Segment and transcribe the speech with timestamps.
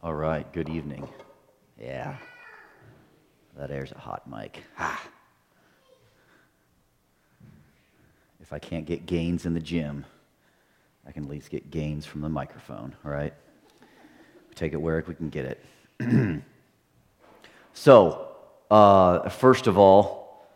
[0.00, 1.08] All right, good evening.
[1.76, 2.14] Yeah.
[3.56, 4.62] That air's a hot mic.
[8.40, 10.06] If I can't get gains in the gym,
[11.04, 13.34] I can at least get gains from the microphone, all right?
[14.48, 15.58] We take it where we can get
[15.98, 16.42] it.
[17.72, 18.28] so,
[18.70, 20.46] uh, first of all,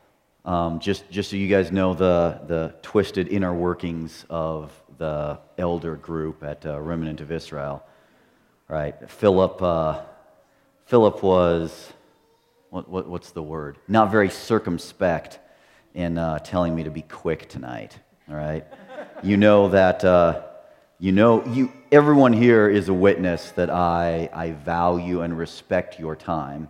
[0.45, 5.96] um, just, just so you guys know the, the twisted inner workings of the elder
[5.96, 7.84] group at uh, Remnant of Israel,
[8.68, 8.95] right?
[9.10, 10.00] Philip, uh,
[10.87, 11.92] Philip was,
[12.70, 13.78] what, what, what's the word?
[13.88, 15.38] Not very circumspect
[15.95, 18.64] in uh, telling me to be quick tonight, all right?
[19.23, 20.42] you know that, uh,
[20.98, 26.16] you know, you, everyone here is a witness that I, I value and respect your
[26.16, 26.68] time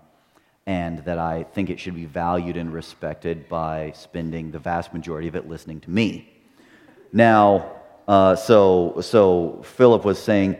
[0.67, 5.29] and that I think it should be valued and respected by spending the vast majority
[5.29, 6.29] of it listening to me.
[7.13, 7.73] Now,
[8.07, 10.57] uh, so, so Philip was saying,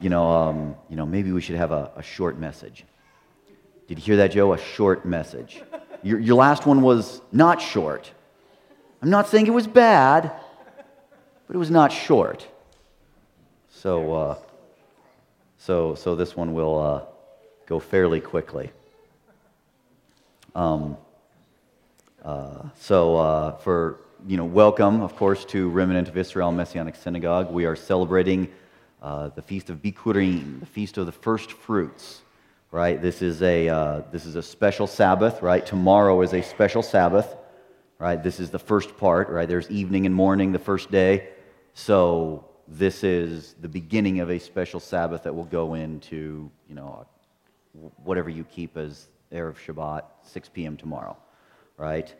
[0.00, 2.84] you know, um, you know, maybe we should have a, a, short message.
[3.86, 4.52] Did you hear that, Joe?
[4.52, 5.62] A short message.
[6.02, 8.10] Your, your last one was not short.
[9.00, 10.32] I'm not saying it was bad,
[11.46, 12.46] but it was not short.
[13.70, 14.38] So, uh,
[15.58, 17.02] so, so this one will uh,
[17.66, 18.70] go fairly quickly.
[20.54, 20.96] Um,
[22.24, 27.50] uh, so, uh, for you know, welcome, of course, to Remnant of Israel Messianic Synagogue.
[27.50, 28.50] We are celebrating
[29.04, 32.22] uh, the feast of Bikurim, the feast of the first fruits.
[32.70, 33.00] Right.
[33.00, 35.42] This is a uh, this is a special Sabbath.
[35.42, 35.64] Right.
[35.64, 37.36] Tomorrow is a special Sabbath.
[37.98, 38.20] Right.
[38.20, 39.28] This is the first part.
[39.28, 39.46] Right.
[39.46, 41.28] There's evening and morning, the first day.
[41.74, 47.06] So this is the beginning of a special Sabbath that will go into you know
[48.02, 50.78] whatever you keep as erev Shabbat, 6 p.m.
[50.78, 51.16] tomorrow.
[51.76, 52.12] Right.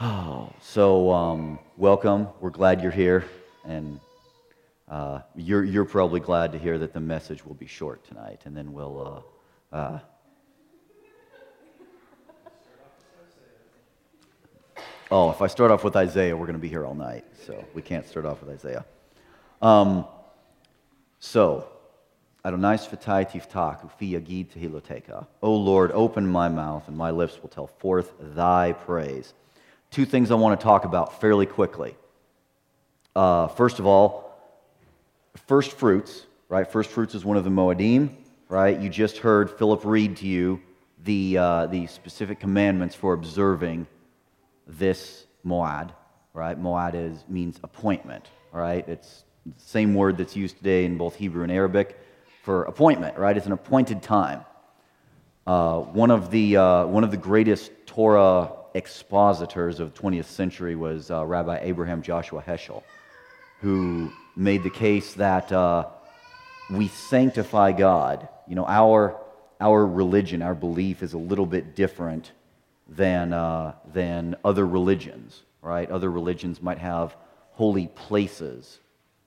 [0.00, 2.28] Oh, so um, welcome.
[2.40, 3.26] We're glad you're here,
[3.66, 4.00] and
[4.88, 8.56] uh, you're, you're probably glad to hear that the message will be short tonight, and
[8.56, 9.24] then we'll.
[9.72, 9.98] Uh, uh,
[15.10, 17.64] oh, if I start off with Isaiah, we're going to be here all night, so
[17.74, 18.84] we can't start off with Isaiah.
[19.62, 20.04] Um,
[21.18, 21.66] so,
[22.44, 25.26] Adonai Sfatai Tiftach, Ufi Yagid Tehiloteka.
[25.42, 29.32] O Lord, open my mouth, and my lips will tell forth thy praise
[29.94, 31.96] two things I want to talk about fairly quickly.
[33.14, 34.23] Uh, first of all,
[35.36, 36.70] first fruits, right?
[36.70, 38.10] First fruits is one of the Moedim,
[38.48, 38.78] right?
[38.78, 40.60] You just heard Philip read to you
[41.04, 43.86] the, uh, the specific commandments for observing
[44.66, 45.90] this Moad,
[46.32, 46.58] right?
[46.58, 48.88] Moad is, means appointment, right?
[48.88, 51.98] It's the same word that's used today in both Hebrew and Arabic
[52.42, 53.36] for appointment, right?
[53.36, 54.44] It's an appointed time.
[55.46, 60.74] Uh, one, of the, uh, one of the greatest Torah expositors of the 20th century
[60.74, 62.82] was uh, Rabbi Abraham Joshua Heschel,
[63.60, 65.86] who made the case that uh,
[66.70, 68.28] we sanctify God.
[68.46, 69.20] You know, our,
[69.60, 72.32] our religion, our belief is a little bit different
[72.88, 75.90] than, uh, than other religions, right?
[75.90, 77.16] Other religions might have
[77.52, 78.78] holy places,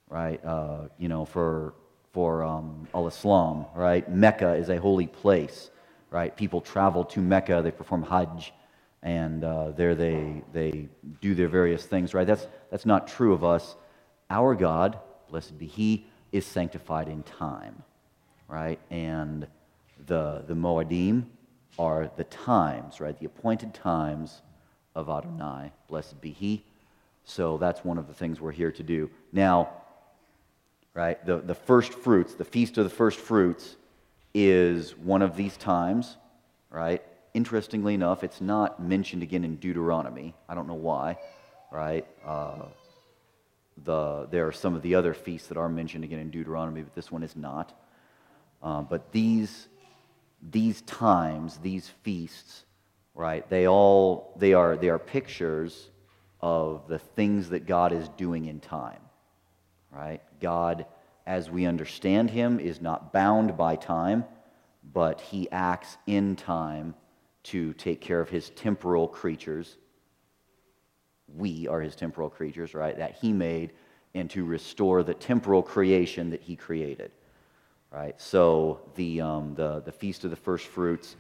[0.10, 0.44] right?
[0.44, 1.74] Uh, you know, for,
[2.14, 4.10] for um, Al Islam, right?
[4.10, 5.70] Mecca is a holy place,
[6.10, 6.36] right?
[6.36, 8.54] People travel to Mecca, they perform Hajj
[9.04, 10.88] and uh, there they, they
[11.22, 12.28] do their various things, right?
[12.28, 13.76] That's, that's not true of us.
[14.30, 15.00] Our God,
[15.30, 17.84] blessed be He, is sanctified in time,
[18.48, 18.80] right?
[18.90, 19.48] And
[20.06, 21.26] the, the Moedim
[21.80, 23.18] are the times, right?
[23.18, 24.42] The appointed times
[24.96, 26.64] of Adonai, blessed be He.
[27.24, 29.10] So that's one of the things we're here to do.
[29.32, 29.70] Now,
[30.94, 33.76] right, the, the first fruits, the feast of the first fruits,
[34.34, 36.18] is one of these times,
[36.70, 37.02] right?
[37.34, 40.36] Interestingly enough, it's not mentioned again in Deuteronomy.
[40.50, 41.18] I don't know why,
[41.72, 42.06] right?
[42.26, 42.66] Uh,
[43.84, 46.96] the, there are some of the other feasts that are mentioned again in Deuteronomy, but
[46.96, 47.80] this one is not.
[48.62, 49.68] Uh, but these,
[50.52, 52.66] these times, these feasts,
[53.14, 55.90] right, they all they are, they are pictures
[56.42, 59.02] of the things that God is doing in time,
[59.92, 60.22] right?
[60.40, 60.86] God,
[61.26, 64.24] as we understand Him, is not bound by time,
[64.94, 66.94] but He acts in time
[67.48, 69.78] to take care of his temporal creatures.
[71.36, 72.98] We are his temporal creatures, right?
[72.98, 73.74] That he made,
[74.14, 77.12] and to restore the temporal creation that he created,
[77.92, 78.20] right?
[78.20, 81.16] So the, um, the, the Feast of the First Fruits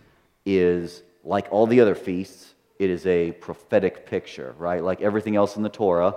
[0.45, 4.83] is, like all the other feasts, it is a prophetic picture, right?
[4.83, 6.15] Like everything else in the Torah,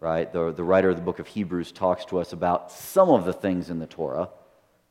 [0.00, 0.30] right?
[0.32, 3.32] The, the writer of the book of Hebrews talks to us about some of the
[3.32, 4.28] things in the Torah,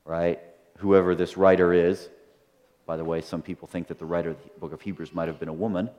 [0.03, 0.39] right?
[0.77, 2.09] Whoever this writer is,
[2.85, 5.27] by the way, some people think that the writer of the book of Hebrews might
[5.27, 5.89] have been a woman,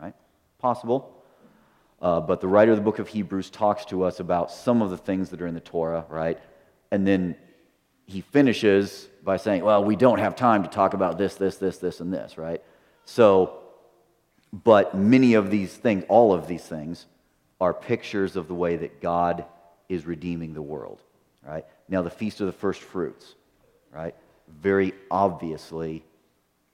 [0.00, 0.14] right?
[0.58, 1.21] Possible.
[2.02, 4.90] Uh, but the writer of the book of Hebrews talks to us about some of
[4.90, 6.38] the things that are in the Torah, right?
[6.90, 7.36] And then
[8.06, 11.78] he finishes by saying, well, we don't have time to talk about this, this, this,
[11.78, 12.60] this, and this, right?
[13.04, 13.60] So,
[14.52, 17.06] but many of these things, all of these things,
[17.60, 19.44] are pictures of the way that God
[19.88, 21.00] is redeeming the world,
[21.46, 21.64] right?
[21.88, 23.36] Now, the Feast of the First Fruits,
[23.94, 24.16] right?
[24.48, 26.04] Very obviously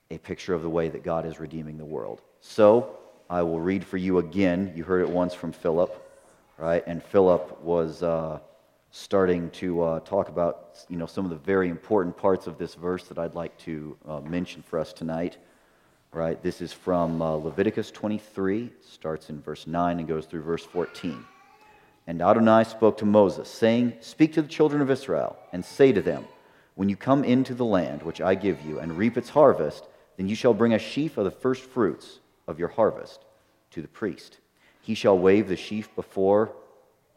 [0.09, 2.23] a picture of the way that God is redeeming the world.
[2.41, 2.97] So,
[3.29, 4.73] I will read for you again.
[4.75, 5.93] You heard it once from Philip,
[6.57, 6.83] right?
[6.87, 8.39] And Philip was uh,
[8.91, 12.75] starting to uh, talk about, you know, some of the very important parts of this
[12.75, 15.37] verse that I'd like to uh, mention for us tonight
[16.11, 16.41] right?
[16.41, 21.23] This is from uh, Leviticus 23, starts in verse 9 and goes through verse 14.
[22.07, 26.01] And Adonai spoke to Moses, saying, Speak to the children of Israel, and say to
[26.01, 26.25] them,
[26.75, 29.85] When you come into the land which I give you, and reap its harvest,
[30.17, 33.23] then you shall bring a sheaf of the first fruits of your harvest
[33.71, 34.39] to the priest.
[34.81, 36.51] He shall wave the sheaf before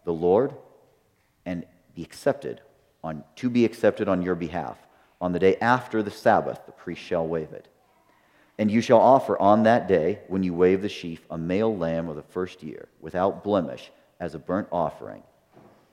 [0.04, 0.52] the Lord,
[1.46, 1.64] and
[1.94, 2.60] be accepted
[3.02, 4.76] on, to be accepted on your behalf.
[5.20, 7.68] On the day after the Sabbath, the priest shall wave it.
[8.58, 12.08] And you shall offer on that day, when you wave the sheaf, a male lamb
[12.08, 13.90] of the first year, without blemish,
[14.20, 15.22] as a burnt offering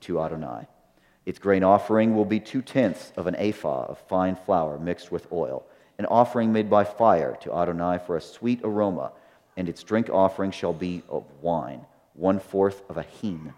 [0.02, 0.66] to Adonai.
[1.24, 5.30] Its grain offering will be two tenths of an ephah of fine flour mixed with
[5.32, 5.64] oil,
[5.98, 9.12] an offering made by fire to Adonai for a sweet aroma,
[9.60, 11.84] and its drink offering shall be of wine,
[12.14, 13.52] one fourth of a hin.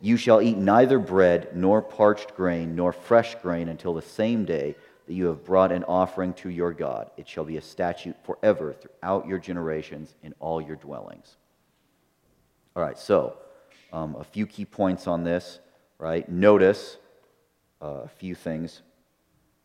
[0.00, 4.74] You shall eat neither bread, nor parched grain, nor fresh grain until the same day
[5.06, 7.12] that you have brought an offering to your God.
[7.16, 11.36] It shall be a statute forever throughout your generations in all your dwellings.
[12.74, 13.36] All right, so
[13.92, 15.60] um, a few key points on this,
[15.98, 16.28] right?
[16.28, 16.96] Notice
[17.80, 18.82] uh, a few things.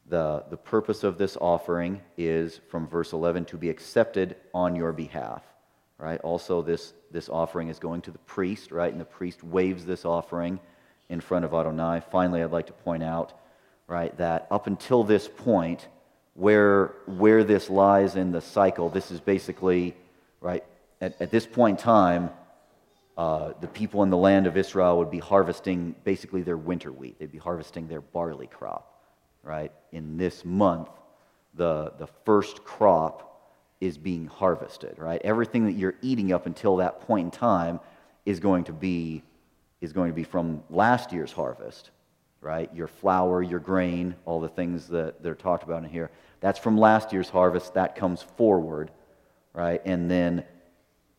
[0.09, 4.91] The, the purpose of this offering is from verse 11 to be accepted on your
[4.91, 5.44] behalf,
[5.97, 6.19] right?
[6.21, 8.91] Also, this, this offering is going to the priest, right?
[8.91, 10.59] And the priest waves this offering
[11.09, 12.01] in front of Adonai.
[12.11, 13.33] Finally, I'd like to point out
[13.88, 15.88] right, that up until this point,
[16.33, 19.95] where, where this lies in the cycle, this is basically,
[20.41, 20.63] right,
[20.99, 22.29] at, at this point in time,
[23.17, 27.19] uh, the people in the land of Israel would be harvesting basically their winter wheat.
[27.19, 28.93] They'd be harvesting their barley crop,
[29.44, 29.72] right?
[29.92, 30.90] In this month,
[31.54, 33.30] the, the first crop
[33.80, 35.22] is being harvested, right?
[35.24, 37.80] Everything that you're eating up until that point in time
[38.25, 39.22] is going to be,
[39.81, 41.92] is going to be from last year's harvest,
[42.40, 42.74] right?
[42.74, 46.10] Your flour, your grain, all the things that they're talked about in here.
[46.40, 47.74] That's from last year's harvest.
[47.74, 48.92] That comes forward,
[49.54, 49.81] right?
[49.86, 50.45] And then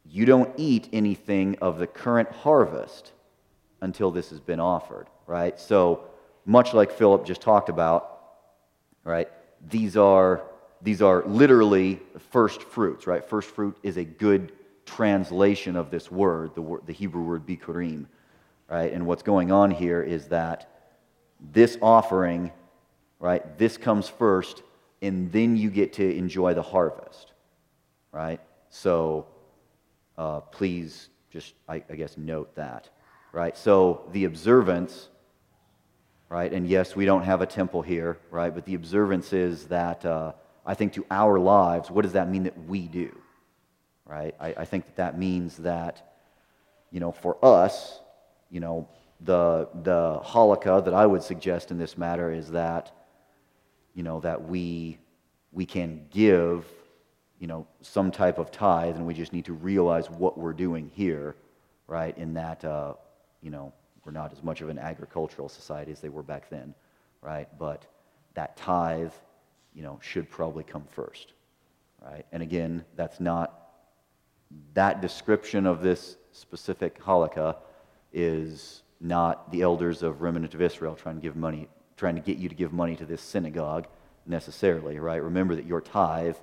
[0.07, 3.13] you don't eat anything of the current harvest
[3.81, 5.59] until this has been offered, right?
[5.61, 6.05] So,
[6.47, 8.14] much like Philip just talked about,
[9.05, 9.29] right?
[9.69, 10.43] These are
[10.83, 13.25] these are literally first fruits, right?
[13.25, 14.53] First fruit is a good
[14.85, 18.05] translation of this word, the, word, the Hebrew word bikurim,
[18.69, 18.93] right?
[18.93, 20.69] And what's going on here is that
[21.53, 22.53] this offering,
[23.19, 24.63] right, this comes first,
[25.01, 27.33] and then you get to enjoy the harvest,
[28.13, 28.41] right?
[28.69, 29.27] So
[30.19, 32.91] uh, please just, I, I guess, note that,
[33.33, 33.57] right?
[33.57, 35.09] So the observance,
[36.35, 40.05] right, and yes, we don't have a temple here, right, but the observance is that
[40.05, 40.33] uh,
[40.67, 43.17] I think to our lives, what does that mean that we do,
[44.05, 44.35] right?
[44.41, 45.95] I, I think that that means that,
[46.91, 48.01] you know, for us,
[48.51, 48.89] you know,
[49.21, 52.91] the, the halakha that I would suggest in this matter is that,
[53.95, 54.99] you know, that we,
[55.53, 56.67] we can give,
[57.39, 60.91] you know, some type of tithe, and we just need to realize what we're doing
[60.97, 61.37] here,
[61.87, 62.19] right?
[62.19, 62.95] In that, uh,
[63.41, 63.73] you know,
[64.05, 66.75] we're not as much of an agricultural society as they were back then,
[67.23, 67.49] right?
[67.59, 67.87] But
[68.35, 69.13] that tithe,
[69.75, 71.33] you know, should probably come first,
[72.03, 72.27] right?
[72.33, 73.61] And again, that's not
[74.75, 77.57] that description of this specific halakha
[78.13, 82.39] is not the elders of remnant of Israel trying to give money, trying to get
[82.39, 83.87] you to give money to this synagogue
[84.27, 85.23] necessarily, right?
[85.23, 86.37] Remember that your tithe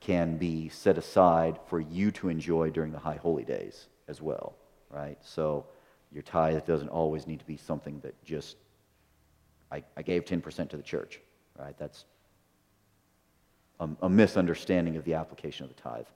[0.00, 4.54] can be set aside for you to enjoy during the high holy days as well,
[4.90, 5.18] right?
[5.22, 5.66] So
[6.12, 8.56] your tithe doesn't always need to be something that just,
[9.70, 11.20] I, I gave 10% to the church,
[11.58, 11.76] right?
[11.78, 12.04] That's
[13.78, 16.06] a, a misunderstanding of the application of the tithe.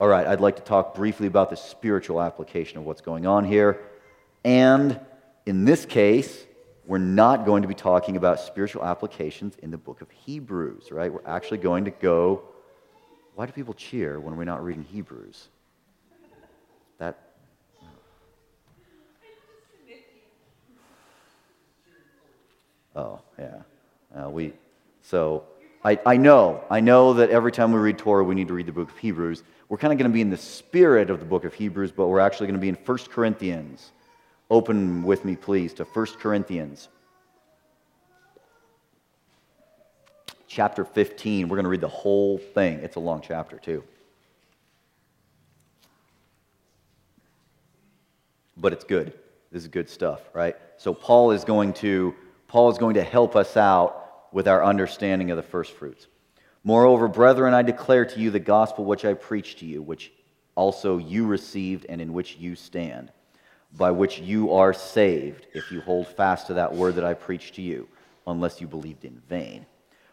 [0.00, 3.44] All right, I'd like to talk briefly about the spiritual application of what's going on
[3.44, 3.80] here.
[4.44, 5.00] And
[5.44, 6.46] in this case,
[6.86, 11.12] we're not going to be talking about spiritual applications in the book of Hebrews, right?
[11.12, 12.42] We're actually going to go.
[13.34, 15.48] Why do people cheer when we're not reading Hebrews?
[16.98, 17.27] That.
[22.98, 23.62] Oh, yeah.
[24.14, 24.52] Uh, we,
[25.02, 25.44] so
[25.84, 28.66] I, I know, I know that every time we read Torah, we need to read
[28.66, 29.44] the book of Hebrews.
[29.68, 32.08] We're kind of going to be in the spirit of the book of Hebrews, but
[32.08, 33.92] we're actually going to be in 1 Corinthians.
[34.50, 36.88] Open with me, please, to 1 Corinthians.
[40.48, 41.48] chapter 15.
[41.48, 42.80] We're going to read the whole thing.
[42.80, 43.84] It's a long chapter, too.
[48.56, 49.12] But it's good.
[49.52, 50.56] This is good stuff, right?
[50.78, 52.14] So Paul is going to
[52.48, 56.06] Paul is going to help us out with our understanding of the first fruits.
[56.64, 60.10] Moreover, brethren, I declare to you the gospel which I preached to you, which
[60.54, 63.12] also you received and in which you stand,
[63.76, 67.54] by which you are saved, if you hold fast to that word that I preached
[67.56, 67.86] to you,
[68.26, 69.66] unless you believed in vain.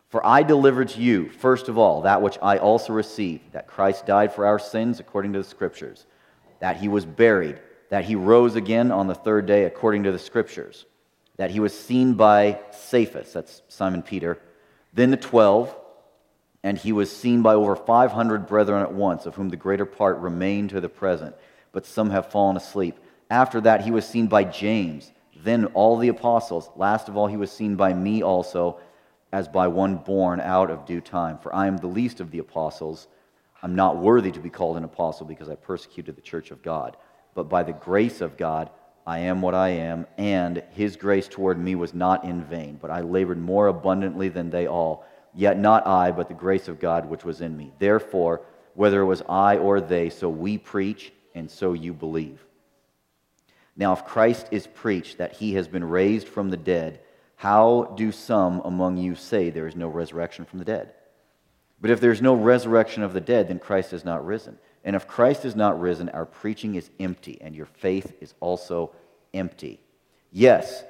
[0.09, 4.05] For I delivered to you, first of all, that which I also received, that Christ
[4.05, 6.05] died for our sins according to the Scriptures,
[6.59, 10.19] that he was buried, that he rose again on the third day according to the
[10.19, 10.85] Scriptures,
[11.37, 14.39] that he was seen by Cephas, that's Simon Peter,
[14.93, 15.75] then the twelve,
[16.63, 20.17] and he was seen by over 500 brethren at once, of whom the greater part
[20.17, 21.35] remain to the present,
[21.71, 22.97] but some have fallen asleep.
[23.29, 25.11] After that, he was seen by James,
[25.43, 26.69] then all the apostles.
[26.75, 28.79] Last of all, he was seen by me also
[29.31, 31.37] as by one born out of due time.
[31.37, 33.07] For I am the least of the apostles.
[33.61, 36.97] I'm not worthy to be called an apostle because I persecuted the church of God.
[37.33, 38.69] But by the grace of God,
[39.07, 42.89] I am what I am, and his grace toward me was not in vain, but
[42.89, 45.05] I labored more abundantly than they all.
[45.33, 47.71] Yet not I, but the grace of God which was in me.
[47.77, 48.41] Therefore,
[48.73, 52.43] whether it was I or they, so we preach, and so you believe.
[53.75, 57.01] Now, if Christ is preached that he has been raised from the dead,
[57.35, 60.93] how do some among you say there is no resurrection from the dead?
[61.81, 64.57] But if there is no resurrection of the dead, then Christ has not risen.
[64.85, 68.91] And if Christ is not risen, our preaching is empty, and your faith is also
[69.33, 69.79] empty.
[70.31, 70.83] Yes,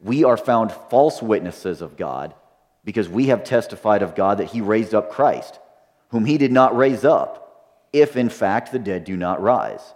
[0.00, 2.34] we are found false witnesses of God
[2.84, 5.58] because we have testified of God that he raised up Christ,
[6.10, 9.94] whom he did not raise up, if in fact the dead do not rise.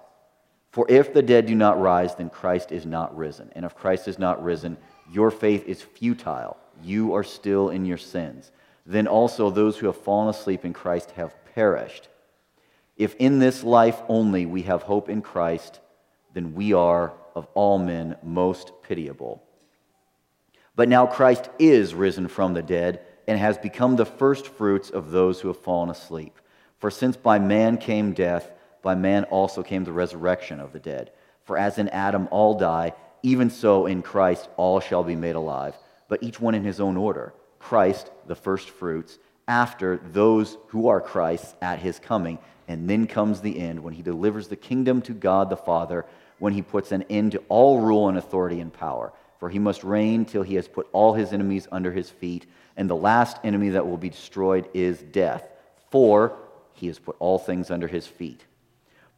[0.70, 3.52] For if the dead do not rise, then Christ is not risen.
[3.54, 4.76] And if Christ is not risen,
[5.12, 6.56] your faith is futile.
[6.82, 8.50] You are still in your sins.
[8.86, 12.08] Then also those who have fallen asleep in Christ have perished.
[12.96, 15.80] If in this life only we have hope in Christ,
[16.32, 19.42] then we are of all men most pitiable.
[20.76, 25.40] But now Christ is risen from the dead and has become the firstfruits of those
[25.40, 26.38] who have fallen asleep.
[26.78, 28.50] For since by man came death,
[28.82, 31.10] by man also came the resurrection of the dead.
[31.44, 35.74] For as in Adam all die, even so in Christ all shall be made alive,
[36.08, 37.32] but each one in his own order.
[37.58, 42.38] Christ, the firstfruits, after those who are Christ's at his coming.
[42.68, 46.06] And then comes the end when he delivers the kingdom to God the Father,
[46.38, 49.12] when he puts an end to all rule and authority and power.
[49.38, 52.46] For he must reign till he has put all his enemies under his feet.
[52.76, 55.46] And the last enemy that will be destroyed is death.
[55.90, 56.36] For
[56.72, 58.44] he has put all things under his feet.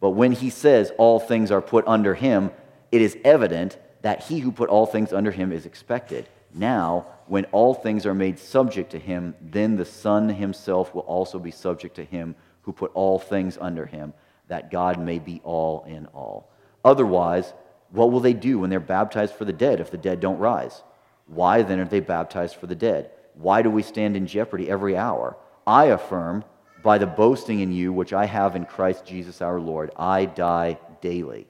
[0.00, 2.50] But when he says all things are put under him,
[2.92, 6.28] it is evident that he who put all things under him is expected.
[6.54, 11.38] Now, when all things are made subject to him, then the Son himself will also
[11.38, 12.36] be subject to him
[12.66, 14.12] who put all things under him,
[14.49, 16.50] that God may be all in all.
[16.85, 17.54] Otherwise,
[17.90, 20.82] what will they do when they're baptized for the dead if the dead don't rise?
[21.26, 23.11] Why then are they baptized for the dead?
[23.35, 25.37] Why do we stand in jeopardy every hour?
[25.66, 26.44] I affirm,
[26.82, 30.78] by the boasting in you which I have in Christ Jesus our Lord, I die
[31.00, 31.46] daily.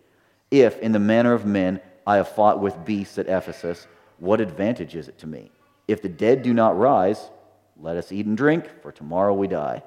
[0.50, 3.86] If, in the manner of men, I have fought with beasts at Ephesus,
[4.18, 5.50] what advantage is it to me?
[5.88, 7.30] If the dead do not rise,
[7.78, 9.82] let us eat and drink, for tomorrow we die.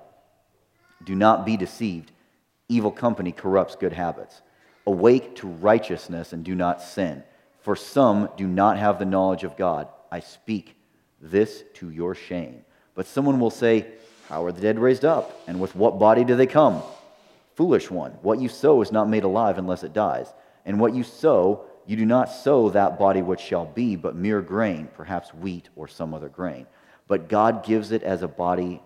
[1.03, 2.11] Do not be deceived.
[2.67, 4.41] Evil company corrupts good habits.
[4.85, 7.23] Awake to righteousness and do not sin,
[7.61, 9.87] for some do not have the knowledge of God.
[10.11, 10.75] I speak
[11.21, 12.63] this to your shame.
[12.95, 13.87] But someone will say,
[14.27, 15.41] How are the dead raised up?
[15.47, 16.81] And with what body do they come?
[17.55, 20.33] Foolish one, what you sow is not made alive unless it dies.
[20.65, 24.41] And what you sow, you do not sow that body which shall be, but mere
[24.41, 26.67] grain, perhaps wheat or some other grain.
[27.07, 28.81] But God gives it as a body,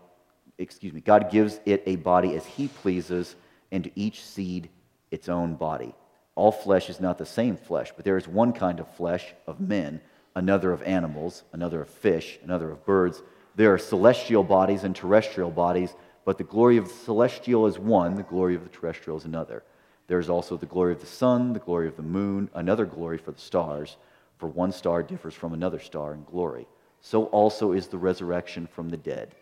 [0.58, 3.36] excuse me, God gives it a body as he pleases,
[3.72, 4.70] and to each seed
[5.12, 5.94] its own body.
[6.36, 9.60] All flesh is not the same flesh, but there is one kind of flesh of
[9.60, 10.02] men,
[10.36, 13.22] another of animals, another of fish, another of birds.
[13.56, 15.94] There are celestial bodies and terrestrial bodies,
[16.26, 19.64] but the glory of the celestial is one, the glory of the terrestrial is another.
[20.08, 23.18] There is also the glory of the sun, the glory of the moon, another glory
[23.18, 23.98] for the stars,
[24.38, 26.68] for one star differs from another star in glory.
[27.02, 29.36] So also is the resurrection from the dead.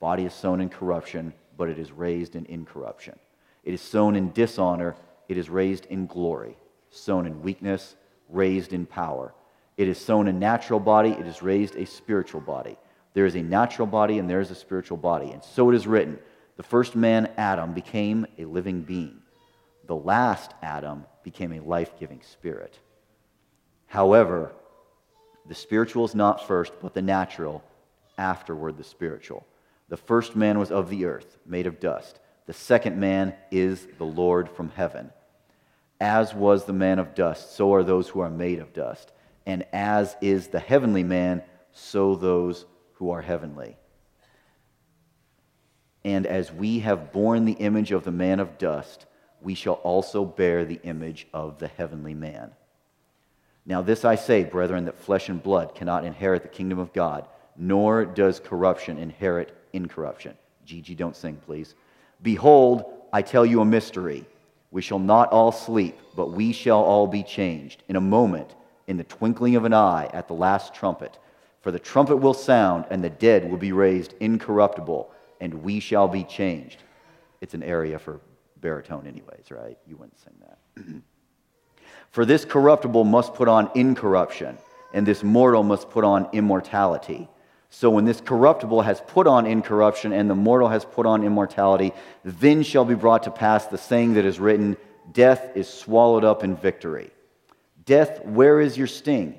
[0.00, 3.18] Body is sown in corruption, but it is raised in incorruption.
[3.62, 4.96] It is sown in dishonor,
[5.28, 6.56] it is raised in glory.
[6.90, 7.94] Sown in weakness,
[8.28, 9.32] raised in power.
[9.76, 12.76] It is sown a natural body, it is raised a spiritual body.
[13.14, 15.30] There is a natural body and there is a spiritual body.
[15.30, 16.18] And so it is written
[16.56, 19.20] the first man, Adam, became a living being
[19.90, 22.78] the last Adam became a life giving spirit.
[23.88, 24.52] However,
[25.48, 27.64] the spiritual is not first, but the natural,
[28.16, 29.44] afterward, the spiritual.
[29.90, 32.20] The first man was of the earth, made of dust.
[32.46, 35.10] The second man is the Lord from heaven.
[36.00, 39.12] As was the man of dust, so are those who are made of dust.
[39.44, 41.42] And as is the heavenly man,
[41.72, 43.76] so those who are heavenly.
[46.04, 49.06] And as we have borne the image of the man of dust,
[49.42, 52.52] we shall also bear the image of the heavenly man.
[53.66, 57.26] Now, this I say, brethren, that flesh and blood cannot inherit the kingdom of God,
[57.56, 60.36] nor does corruption inherit incorruption.
[60.64, 61.74] Gigi, don't sing, please.
[62.22, 64.24] Behold, I tell you a mystery.
[64.70, 68.54] We shall not all sleep, but we shall all be changed in a moment,
[68.86, 71.18] in the twinkling of an eye, at the last trumpet.
[71.60, 75.10] For the trumpet will sound, and the dead will be raised incorruptible,
[75.40, 76.82] and we shall be changed.
[77.40, 78.20] It's an aria for
[78.60, 79.78] baritone, anyways, right?
[79.86, 80.84] You wouldn't sing that.
[82.10, 84.58] For this corruptible must put on incorruption,
[84.92, 87.28] and this mortal must put on immortality.
[87.70, 91.92] So when this corruptible has put on incorruption, and the mortal has put on immortality,
[92.24, 94.76] then shall be brought to pass the saying that is written
[95.12, 97.10] Death is swallowed up in victory.
[97.84, 99.38] Death, where is your sting?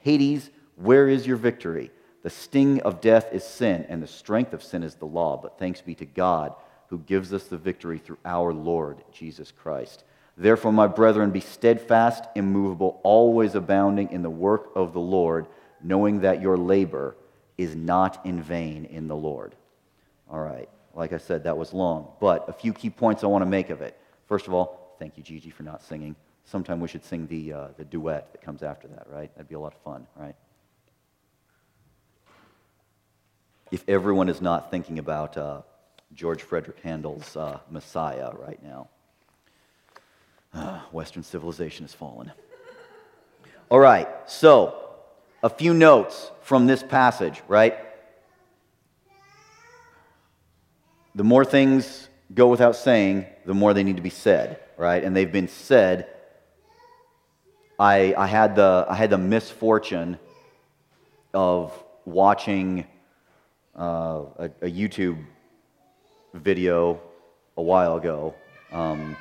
[0.00, 1.90] Hades, where is your victory?
[2.22, 5.36] The sting of death is sin, and the strength of sin is the law.
[5.36, 6.54] But thanks be to God
[6.88, 10.04] who gives us the victory through our Lord Jesus Christ.
[10.36, 15.46] Therefore, my brethren, be steadfast, immovable, always abounding in the work of the Lord,
[15.82, 17.16] knowing that your labor
[17.60, 19.54] is not in vain in the Lord.
[20.30, 20.68] All right.
[20.94, 23.70] Like I said, that was long, but a few key points I want to make
[23.70, 23.96] of it.
[24.26, 26.16] First of all, thank you, Gigi, for not singing.
[26.44, 29.32] Sometime we should sing the, uh, the duet that comes after that, right?
[29.34, 30.34] That'd be a lot of fun, right?
[33.70, 35.62] If everyone is not thinking about uh,
[36.14, 38.88] George Frederick Handel's uh, Messiah right now.
[40.52, 42.32] Uh, Western civilization has fallen.
[43.68, 44.89] All right, so
[45.42, 47.76] a few notes from this passage, right?
[51.14, 55.02] The more things go without saying, the more they need to be said, right?
[55.02, 56.08] And they've been said.
[57.78, 60.18] I, I, had, the, I had the misfortune
[61.32, 61.72] of
[62.04, 62.86] watching
[63.74, 65.24] uh, a, a, YouTube
[66.34, 67.00] video
[67.56, 68.34] a while ago
[68.70, 69.16] um,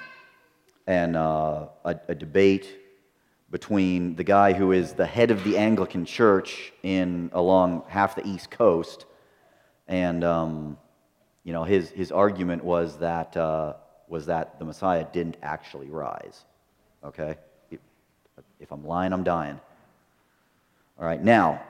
[0.88, 2.68] and uh, a, a, debate
[3.52, 8.26] between the guy who is the head of the Anglican Church in along half the
[8.28, 9.06] East Coast,
[9.88, 10.78] and um,
[11.44, 13.74] you know his his argument was that uh,
[14.08, 16.46] was that the Messiah didn't actually rise.
[17.04, 17.38] Okay,
[18.60, 19.60] if, I'm lying, I'm dying.
[21.00, 21.62] All right, now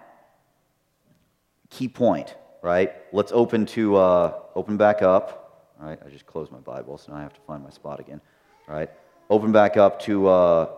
[1.70, 2.36] key point.
[2.62, 5.72] Right, let's open to uh, open back up.
[5.80, 8.02] All right, I just closed my Bible, so now I have to find my spot
[8.02, 8.20] again.
[8.68, 8.90] All right,
[9.30, 10.70] open back up to uh,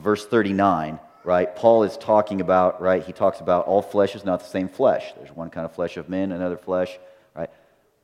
[0.00, 1.54] verse 39, right?
[1.56, 3.02] Paul is talking about, right?
[3.02, 5.12] He talks about all flesh is not the same flesh.
[5.16, 6.96] There's one kind of flesh of men, another flesh,
[7.34, 7.50] right?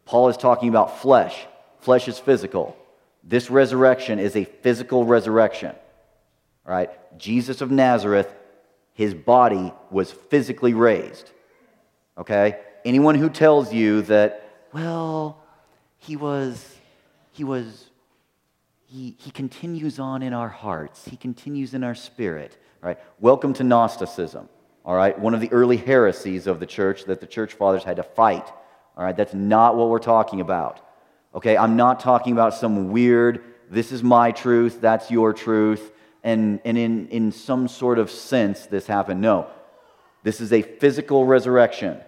[0.05, 1.46] Paul is talking about flesh.
[1.81, 2.76] Flesh is physical.
[3.22, 5.74] This resurrection is a physical resurrection,
[6.64, 6.90] right?
[7.18, 8.33] Jesus of Nazareth,
[8.94, 11.31] his body was physically raised,
[12.18, 12.59] okay?
[12.85, 15.38] Anyone who tells you that, well,
[15.98, 16.76] he was,
[17.31, 17.90] he was
[18.92, 22.59] he, he continues on in our hearts, he continues in our spirit.
[22.83, 22.98] All right?
[23.20, 24.50] Welcome to Gnosticism.
[24.85, 25.18] All right?
[25.18, 28.46] One of the early heresies of the church that the church fathers had to fight.
[28.96, 29.16] All right?
[29.16, 30.87] That's not what we're talking about.
[31.35, 31.57] Okay?
[31.57, 35.90] I'm not talking about some weird, this is my truth, that's your truth,
[36.22, 39.22] and, and in, in some sort of sense this happened.
[39.22, 39.46] No.
[40.22, 41.98] This is a physical resurrection.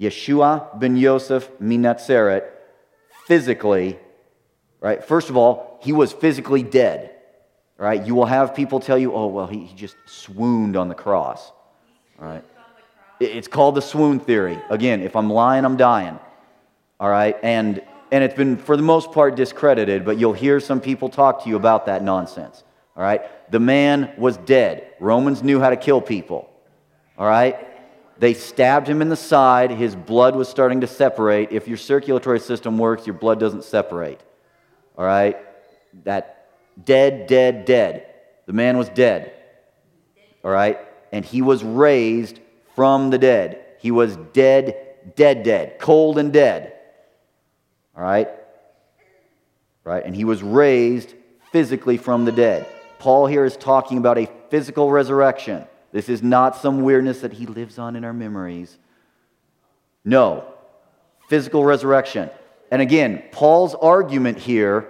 [0.00, 2.48] Yeshua ben Yosef Minatzeret
[3.26, 3.98] physically
[4.84, 5.02] Right?
[5.02, 7.10] First of all, he was physically dead.
[7.78, 8.04] Right?
[8.04, 11.52] You will have people tell you, oh, well, he, he just swooned on the cross.
[12.18, 12.44] Right?
[13.18, 14.58] It's called the swoon theory.
[14.68, 16.18] Again, if I'm lying, I'm dying.
[17.00, 17.34] All right?
[17.42, 21.44] And, and it's been, for the most part, discredited, but you'll hear some people talk
[21.44, 22.62] to you about that nonsense.
[22.94, 23.22] All right?
[23.50, 24.92] The man was dead.
[25.00, 26.52] Romans knew how to kill people.
[27.16, 27.56] All right?
[28.18, 29.70] They stabbed him in the side.
[29.70, 31.52] His blood was starting to separate.
[31.52, 34.20] If your circulatory system works, your blood doesn't separate.
[34.96, 35.36] All right?
[36.04, 36.48] That
[36.84, 38.06] dead, dead, dead.
[38.46, 39.32] The man was dead.
[40.44, 40.78] All right?
[41.12, 42.40] And he was raised
[42.74, 43.64] from the dead.
[43.78, 44.76] He was dead,
[45.16, 46.72] dead, dead, cold and dead.
[47.96, 48.28] All right?
[49.84, 50.04] Right?
[50.04, 51.14] And he was raised
[51.52, 52.66] physically from the dead.
[52.98, 55.66] Paul here is talking about a physical resurrection.
[55.92, 58.76] This is not some weirdness that he lives on in our memories.
[60.04, 60.44] No,
[61.28, 62.30] physical resurrection.
[62.74, 64.88] And again, Paul's argument here,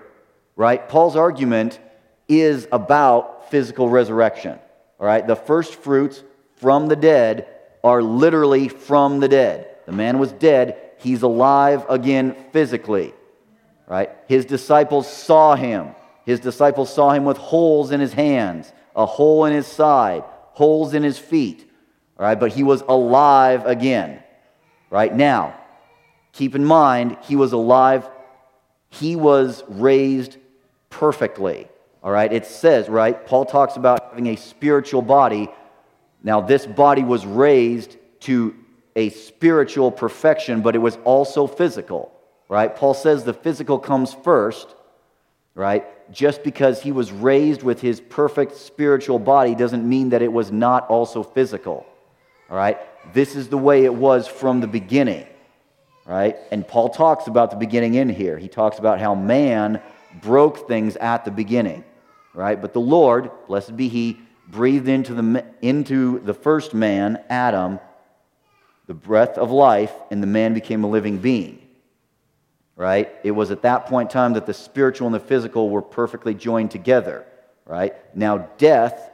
[0.56, 0.88] right?
[0.88, 1.78] Paul's argument
[2.26, 4.58] is about physical resurrection.
[4.98, 5.26] All right?
[5.26, 6.24] The first fruits
[6.56, 7.46] from the dead
[7.84, 9.68] are literally from the dead.
[9.84, 13.12] The man was dead, He's alive again physically,
[13.86, 14.08] right?
[14.28, 15.94] His disciples saw him.
[16.24, 20.94] His disciples saw him with holes in his hands, a hole in his side, holes
[20.94, 21.70] in his feet,
[22.18, 22.40] all right?
[22.40, 24.22] But he was alive again,
[24.88, 25.14] right?
[25.14, 25.60] Now,
[26.34, 28.08] keep in mind, he was alive,
[28.90, 30.36] he was raised
[30.90, 31.68] perfectly,
[32.02, 32.32] all right?
[32.32, 33.26] It says, right?
[33.26, 35.48] Paul talks about having a spiritual body.
[36.22, 38.54] Now, this body was raised to
[38.96, 42.12] a spiritual perfection, but it was also physical,
[42.48, 42.74] right?
[42.74, 44.74] Paul says the physical comes first,
[45.54, 45.84] right?
[46.12, 50.52] Just because he was raised with his perfect spiritual body doesn't mean that it was
[50.52, 51.86] not also physical,
[52.50, 52.78] all right?
[53.12, 55.26] This is the way it was from the beginning,
[56.06, 56.36] right?
[56.50, 58.38] And Paul talks about the beginning in here.
[58.38, 59.80] He talks about how man
[60.20, 61.84] broke things at the beginning,
[62.34, 62.60] right?
[62.60, 67.80] But the Lord, blessed be he, breathed into the, into the first man, Adam,
[68.86, 71.60] the breath of life, and the man became a living being.
[72.76, 73.14] Right?
[73.22, 76.34] It was at that point in time that the spiritual and the physical were perfectly
[76.34, 77.24] joined together.
[77.64, 77.94] Right?
[78.16, 79.10] Now, death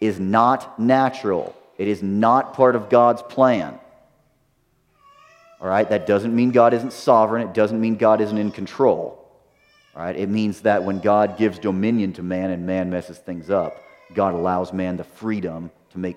[0.00, 3.78] is not natural, it is not part of God's plan.
[5.62, 5.88] All right?
[5.88, 9.26] That doesn't mean God isn't sovereign, it doesn't mean God isn't in control.
[9.94, 10.16] All right?
[10.16, 13.76] It means that when God gives dominion to man and man messes things up,
[14.12, 16.16] God allows man the freedom to make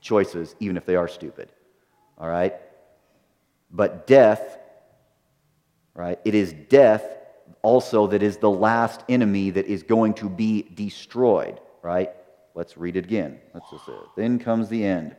[0.00, 1.52] choices, even if they are stupid.
[2.18, 2.54] All right?
[3.70, 4.58] But death,
[5.94, 6.18] right?
[6.24, 7.04] It is death
[7.62, 12.10] also that is the last enemy that is going to be destroyed, right?
[12.54, 13.40] Let's read it again.
[13.52, 15.16] Let's just say, then comes the end,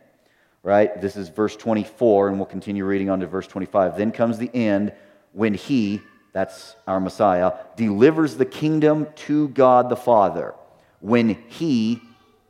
[0.67, 0.99] right?
[0.99, 3.97] This is verse 24, and we'll continue reading on to verse 25.
[3.97, 4.91] Then comes the end
[5.31, 6.01] when he,
[6.33, 10.55] that's our Messiah, delivers the kingdom to God the Father.
[10.99, 12.01] When he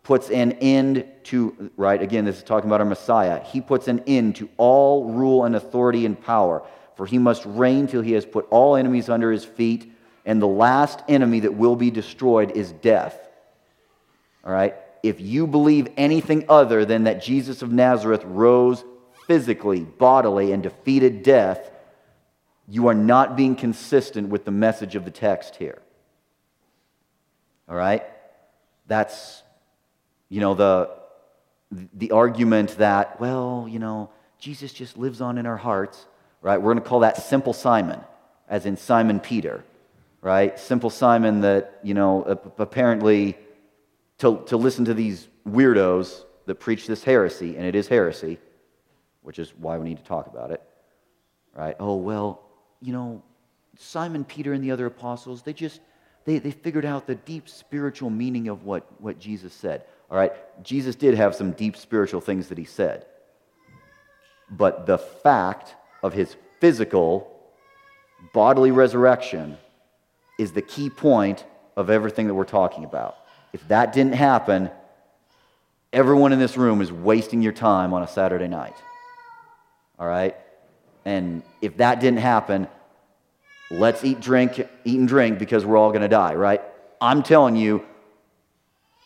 [0.01, 2.01] puts an end to, right?
[2.01, 3.39] Again, this is talking about our Messiah.
[3.43, 7.86] He puts an end to all rule and authority and power, for he must reign
[7.86, 9.93] till he has put all enemies under his feet,
[10.25, 13.30] and the last enemy that will be destroyed is death.
[14.43, 14.73] All right?
[15.03, 18.83] If you believe anything other than that Jesus of Nazareth rose
[19.25, 21.71] physically, bodily, and defeated death,
[22.67, 25.81] you are not being consistent with the message of the text here.
[27.69, 28.03] All right?
[28.88, 29.43] That's
[30.29, 30.89] you know, the,
[31.93, 36.05] the argument that, well, you know, Jesus just lives on in our hearts,
[36.41, 36.57] right?
[36.57, 38.01] We're going to call that simple Simon,
[38.49, 39.63] as in Simon Peter,
[40.21, 40.60] right?
[40.60, 42.23] Simple Simon that, you know,
[42.57, 43.38] apparently
[44.19, 48.39] to, to listen to these weirdos that preach this heresy, and it is heresy,
[49.21, 50.62] which is why we need to talk about it,
[51.53, 51.75] right?
[51.80, 52.41] Oh, well,
[52.82, 53.21] you know,
[53.77, 55.82] Simon Peter and the other apostles, they just,
[56.25, 59.84] they, they figured out the deep spiritual meaning of what, what Jesus said.
[60.10, 60.32] All right,
[60.63, 63.06] Jesus did have some deep spiritual things that he said.
[64.49, 67.30] But the fact of his physical,
[68.34, 69.58] bodily resurrection
[70.39, 73.17] is the key point of everything that we're talking about.
[73.53, 74.69] If that didn't happen,
[75.93, 78.75] everyone in this room is wasting your time on a Saturday night.
[79.97, 80.36] All right?
[81.05, 82.67] And if that didn't happen,
[83.71, 86.62] let's eat, drink, eat and drink because we're all going to die, right?
[86.99, 87.86] I'm telling you,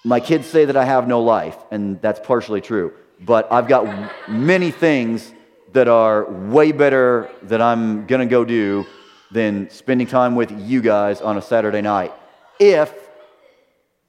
[0.03, 2.93] my kids say that I have no life, and that's partially true.
[3.19, 5.31] But I've got many things
[5.73, 8.85] that are way better that I'm going to go do
[9.31, 12.11] than spending time with you guys on a Saturday night.
[12.59, 12.93] If,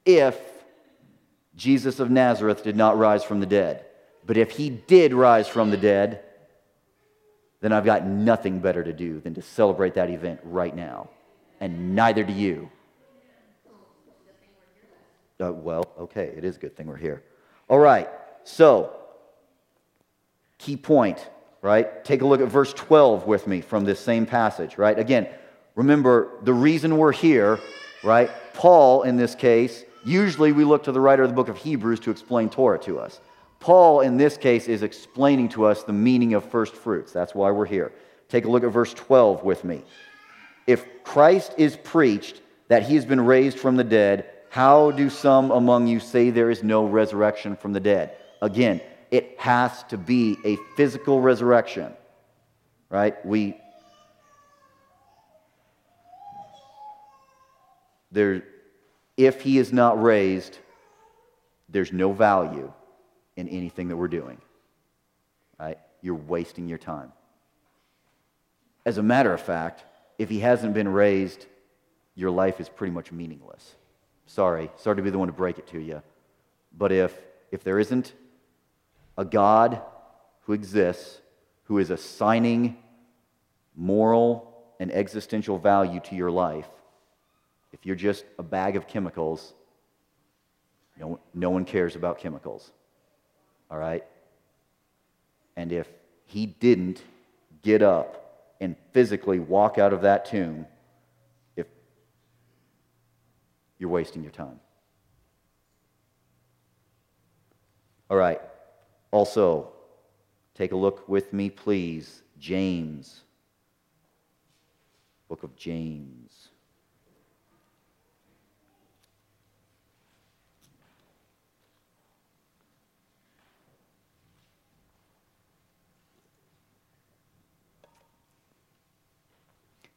[0.05, 0.39] if
[1.55, 3.85] Jesus of Nazareth did not rise from the dead.
[4.25, 6.21] But if he did rise from the dead,
[7.61, 11.09] then I've got nothing better to do than to celebrate that event right now.
[11.59, 12.69] And neither do you.
[15.39, 17.23] Uh, well, okay, it is a good thing we're here.
[17.67, 18.07] All right,
[18.43, 18.93] so,
[20.57, 21.27] key point,
[21.61, 22.03] right?
[22.05, 24.97] Take a look at verse 12 with me from this same passage, right?
[24.97, 25.27] Again,
[25.75, 27.59] remember the reason we're here,
[28.03, 28.29] right?
[28.53, 31.99] Paul, in this case, usually we look to the writer of the book of Hebrews
[32.01, 33.19] to explain Torah to us.
[33.59, 37.13] Paul, in this case, is explaining to us the meaning of first fruits.
[37.13, 37.93] That's why we're here.
[38.27, 39.83] Take a look at verse 12 with me.
[40.67, 45.51] If Christ is preached that he has been raised from the dead, how do some
[45.51, 48.17] among you say there is no resurrection from the dead?
[48.41, 51.93] Again, it has to be a physical resurrection,
[52.89, 53.23] right?
[53.25, 53.57] We
[58.11, 58.43] there
[59.17, 60.57] if he is not raised,
[61.69, 62.71] there's no value
[63.35, 64.39] in anything that we're doing.
[65.59, 65.77] Right?
[66.01, 67.11] You're wasting your time.
[68.85, 69.83] As a matter of fact,
[70.17, 71.45] if he hasn't been raised,
[72.15, 73.75] your life is pretty much meaningless.
[74.25, 76.01] Sorry, sorry to be the one to break it to you.
[76.77, 77.17] But if,
[77.51, 78.13] if there isn't
[79.17, 79.81] a God
[80.41, 81.19] who exists,
[81.65, 82.77] who is assigning
[83.75, 86.67] moral and existential value to your life,
[87.73, 89.53] if you're just a bag of chemicals,
[90.97, 92.71] no, no one cares about chemicals.
[93.69, 94.05] All right?
[95.57, 95.87] And if
[96.25, 97.03] he didn't
[97.63, 100.67] get up and physically walk out of that tomb,
[101.57, 101.65] if
[103.79, 104.59] you're wasting your time.
[108.09, 108.39] All right.
[109.11, 109.69] Also,
[110.53, 112.21] take a look with me, please.
[112.39, 113.21] James.
[115.27, 116.22] Book of James.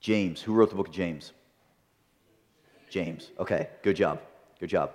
[0.06, 0.40] James.
[0.40, 1.32] Who wrote the book of James?
[2.88, 3.32] James.
[3.40, 4.20] Okay, good job.
[4.60, 4.92] Good job.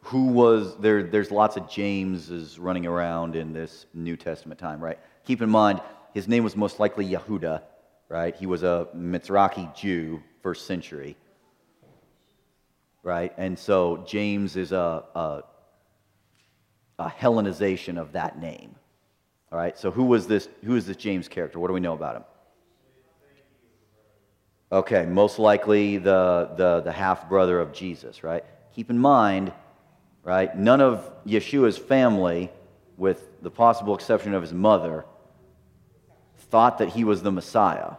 [0.00, 1.04] Who was there?
[1.04, 4.98] There's lots of Jameses running around in this New Testament time, right?
[5.24, 5.80] Keep in mind,
[6.12, 7.62] his name was most likely Yehuda,
[8.08, 8.34] right?
[8.34, 11.16] He was a Mizrahi Jew, first century,
[13.04, 13.32] right?
[13.38, 15.42] And so James is a, a,
[16.98, 18.74] a Hellenization of that name,
[19.52, 19.78] all right?
[19.78, 20.48] So who was this?
[20.64, 21.60] Who is this James character?
[21.60, 22.24] What do we know about him?
[24.76, 28.44] Okay, most likely the, the, the half brother of Jesus, right?
[28.74, 29.50] Keep in mind,
[30.22, 32.50] right, none of Yeshua's family,
[32.98, 35.06] with the possible exception of his mother,
[36.50, 37.92] thought that he was the Messiah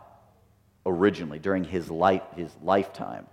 [0.86, 3.26] originally during his, life, his lifetime,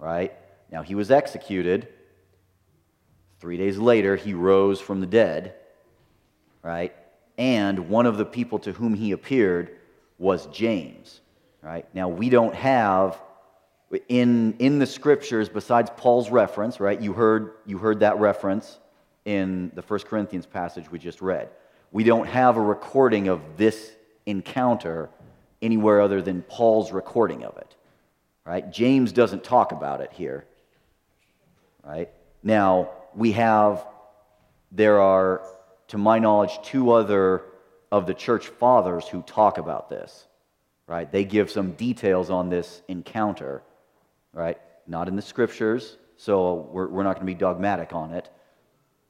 [0.00, 0.34] right?
[0.72, 1.86] Now, he was executed.
[3.38, 5.54] Three days later, he rose from the dead,
[6.64, 6.96] right?
[7.38, 9.76] And one of the people to whom he appeared
[10.18, 11.20] was James.
[11.68, 11.86] Right?
[11.92, 13.20] Now, we don't have
[14.08, 16.98] in, in the scriptures, besides Paul's reference, right?
[16.98, 18.78] You heard, you heard that reference
[19.26, 21.50] in the First Corinthians passage we just read.
[21.92, 23.92] We don't have a recording of this
[24.24, 25.10] encounter
[25.60, 27.76] anywhere other than Paul's recording of it.
[28.46, 28.72] Right?
[28.72, 30.46] James doesn't talk about it here.
[31.84, 32.08] Right?
[32.42, 33.86] Now, we have,
[34.72, 35.42] there are,
[35.88, 37.42] to my knowledge, two other
[37.92, 40.28] of the church fathers who talk about this
[40.88, 41.12] right?
[41.12, 43.62] They give some details on this encounter,
[44.32, 44.58] right?
[44.88, 48.28] Not in the scriptures, so we're, we're not going to be dogmatic on it,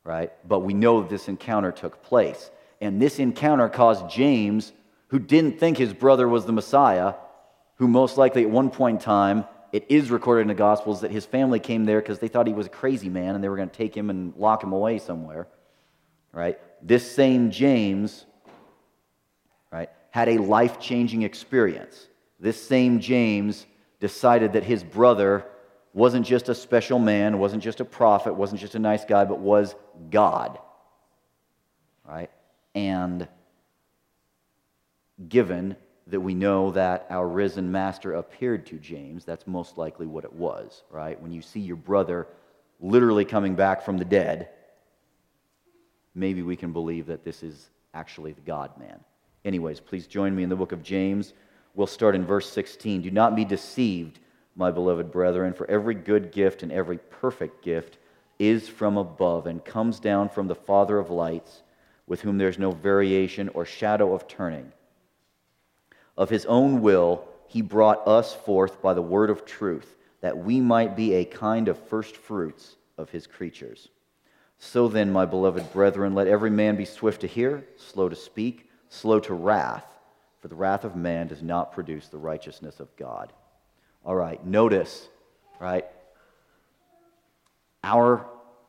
[0.05, 0.33] right?
[0.47, 2.51] But we know this encounter took place.
[2.81, 4.73] And this encounter caused James,
[5.07, 7.15] who didn't think his brother was the Messiah,
[7.77, 11.13] who most likely at one point in time, it is recorded in the Gospels that
[11.13, 13.57] his family came there because they thought he was a crazy man and they were
[13.57, 15.47] going to take him and lock him away somewhere,
[16.33, 16.59] right?
[16.83, 18.25] This same James
[20.19, 22.09] had a life changing experience.
[22.41, 23.67] This same James
[24.01, 25.45] decided that his brother
[25.95, 29.39] wasn't just a special man, wasn't just a prophet, wasn't just a nice guy, but
[29.39, 29.77] was
[30.11, 30.59] God.
[32.05, 32.33] Right?
[32.75, 33.29] And
[35.29, 35.77] given
[36.09, 40.33] that we know that our risen master appeared to James, that's most likely what it
[40.33, 41.21] was, right?
[41.23, 42.27] When you see your brother
[42.81, 44.49] literally coming back from the dead,
[46.17, 48.99] maybe we can believe that this is actually the God man.
[49.49, 51.33] Anyways, please join me in the book of James.
[51.75, 53.01] We'll start in verse 16.
[53.01, 54.19] Do not be deceived,
[54.55, 57.97] my beloved brethren, for every good gift and every perfect gift
[58.39, 61.63] is from above and comes down from the Father of lights,
[62.07, 64.71] with whom there is no variation or shadow of turning.
[66.15, 70.61] Of his own will, he brought us forth by the word of truth, that we
[70.61, 73.89] might be a kind of first fruits of his creatures.
[74.59, 78.68] So then, my beloved brethren, let every man be swift to hear, slow to speak
[78.89, 79.85] slow to wrath,
[80.41, 83.33] for the wrath of man does not produce the righteousness of God.
[84.05, 85.09] All right, notice,
[85.61, 85.85] right?
[87.83, 88.27] Our,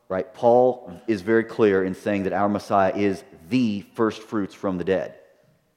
[0.08, 4.78] right, Paul is very clear in saying that our Messiah is the first fruits from
[4.78, 5.14] the dead,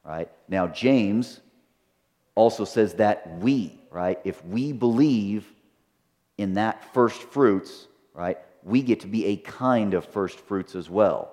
[0.04, 0.30] right?
[0.48, 1.40] Now, James
[2.36, 5.46] also says that we, right, if we believe
[6.38, 10.90] in that first fruits, right, we get to be a kind of first fruits as
[10.90, 11.33] well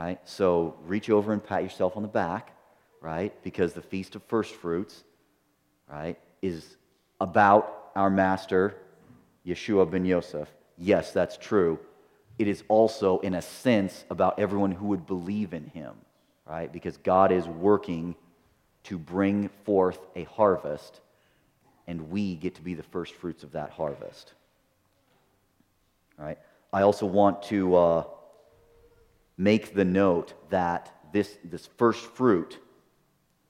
[0.00, 0.18] right?
[0.24, 2.56] So reach over and pat yourself on the back,
[3.02, 3.34] right?
[3.42, 5.04] Because the Feast of First Fruits,
[5.90, 6.76] right, is
[7.20, 8.76] about our master,
[9.46, 10.48] Yeshua ben Yosef.
[10.78, 11.78] Yes, that's true.
[12.38, 15.94] It is also, in a sense, about everyone who would believe in him,
[16.46, 16.72] right?
[16.72, 18.14] Because God is working
[18.84, 21.00] to bring forth a harvest,
[21.86, 24.32] and we get to be the first fruits of that harvest.
[26.18, 26.38] All right?
[26.72, 27.76] I also want to.
[27.76, 28.04] Uh,
[29.40, 32.58] make the note that this, this first fruit,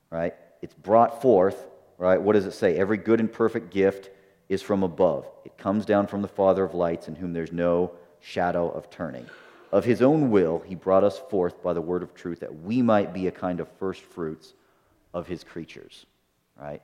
[0.09, 1.67] right, it's brought forth,
[1.99, 2.23] right?
[2.23, 2.77] What does it say?
[2.77, 4.11] Every good and perfect gift
[4.49, 5.29] is from above.
[5.45, 9.27] It comes down from the Father of lights, in whom there's no shadow of turning.
[9.73, 12.83] Of his own will, he brought us forth by the word of truth, that we
[12.83, 14.55] might be a kind of first fruits
[15.13, 16.07] of his creatures,
[16.57, 16.83] right?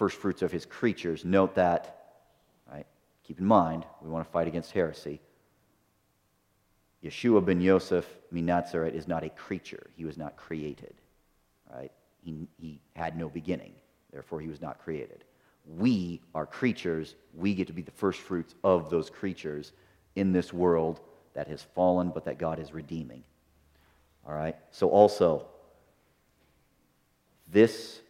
[0.00, 1.26] first fruits of his creatures.
[1.26, 2.14] Note that,
[2.72, 2.86] right?
[3.22, 5.20] Keep in mind, we want to fight against heresy.
[7.04, 9.90] Yeshua ben Yosef Minatzeret is not a creature.
[9.96, 10.94] He was not created,
[11.74, 11.90] right?
[12.22, 13.72] He, he had no beginning.
[14.12, 15.24] Therefore, he was not created.
[15.78, 17.14] We are creatures.
[17.34, 19.72] We get to be the first fruits of those creatures
[20.16, 21.00] in this world
[21.34, 23.22] that has fallen, but that God is redeeming.
[24.26, 24.56] All right?
[24.70, 25.46] So, also,
[27.50, 28.00] this,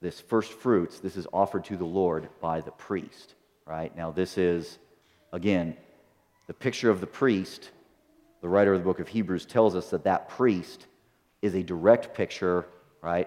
[0.00, 3.34] this first fruits, this is offered to the Lord by the priest.
[3.66, 3.94] Right?
[3.96, 4.78] Now, this is,
[5.32, 5.76] again,
[6.46, 7.70] the picture of the priest.
[8.44, 10.86] The writer of the book of Hebrews tells us that that priest
[11.40, 12.66] is a direct picture,
[13.00, 13.26] right?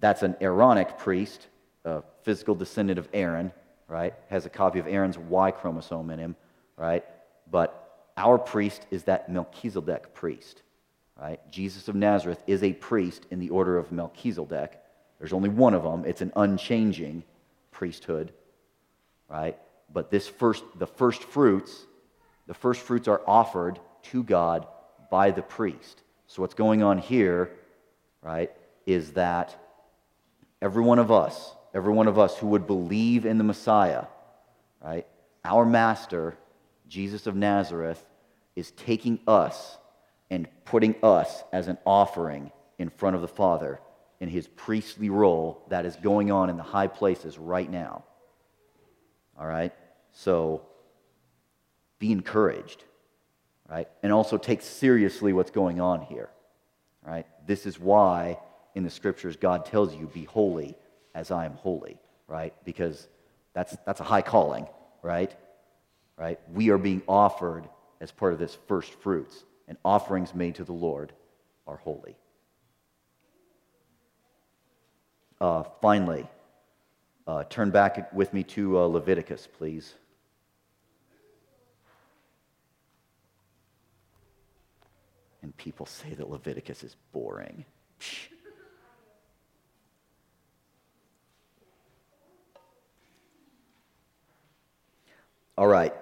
[0.00, 1.48] That's an Aaronic priest,
[1.84, 3.52] a physical descendant of Aaron,
[3.88, 4.14] right?
[4.30, 6.34] Has a copy of Aaron's Y chromosome in him,
[6.78, 7.04] right?
[7.50, 10.62] But our priest is that Melchizedek priest,
[11.20, 11.40] right?
[11.50, 14.80] Jesus of Nazareth is a priest in the order of Melchizedek.
[15.18, 16.06] There's only one of them.
[16.06, 17.22] It's an unchanging
[17.70, 18.32] priesthood,
[19.28, 19.58] right?
[19.92, 21.84] But this first, the first fruits,
[22.46, 24.66] the first fruits are offered to God
[25.10, 26.02] by the priest.
[26.26, 27.50] So what's going on here,
[28.22, 28.50] right,
[28.86, 29.54] is that
[30.60, 34.06] every one of us, every one of us who would believe in the Messiah,
[34.82, 35.06] right,
[35.44, 36.36] our master,
[36.88, 38.02] Jesus of Nazareth,
[38.56, 39.76] is taking us
[40.30, 43.80] and putting us as an offering in front of the Father
[44.20, 48.04] in his priestly role that is going on in the high places right now.
[49.38, 49.72] All right?
[50.12, 50.62] So
[51.98, 52.84] be encouraged,
[53.68, 53.88] right?
[54.02, 56.30] And also take seriously what's going on here,
[57.06, 57.26] right?
[57.46, 58.38] This is why
[58.74, 60.76] in the scriptures God tells you, be holy
[61.14, 62.54] as I am holy, right?
[62.64, 63.08] Because
[63.52, 64.66] that's, that's a high calling,
[65.02, 65.34] right?
[66.16, 66.38] Right?
[66.52, 67.68] We are being offered
[68.00, 71.12] as part of this first fruits, and offerings made to the Lord
[71.66, 72.16] are holy.
[75.40, 76.28] Uh, finally,
[77.26, 79.94] uh, turn back with me to uh, Leviticus, please.
[85.44, 87.66] And people say that Leviticus is boring.
[95.58, 95.92] All right.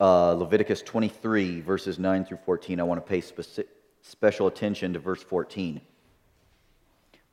[0.00, 2.80] Uh, Leviticus 23, verses 9 through 14.
[2.80, 3.66] I want to pay speci-
[4.00, 5.82] special attention to verse 14.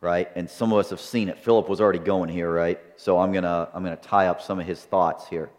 [0.01, 0.29] Right?
[0.35, 1.39] And some of us have seen it.
[1.39, 2.81] Philip was already going here, right?
[2.97, 5.49] So I'm going to I'm going to tie up some of his thoughts here.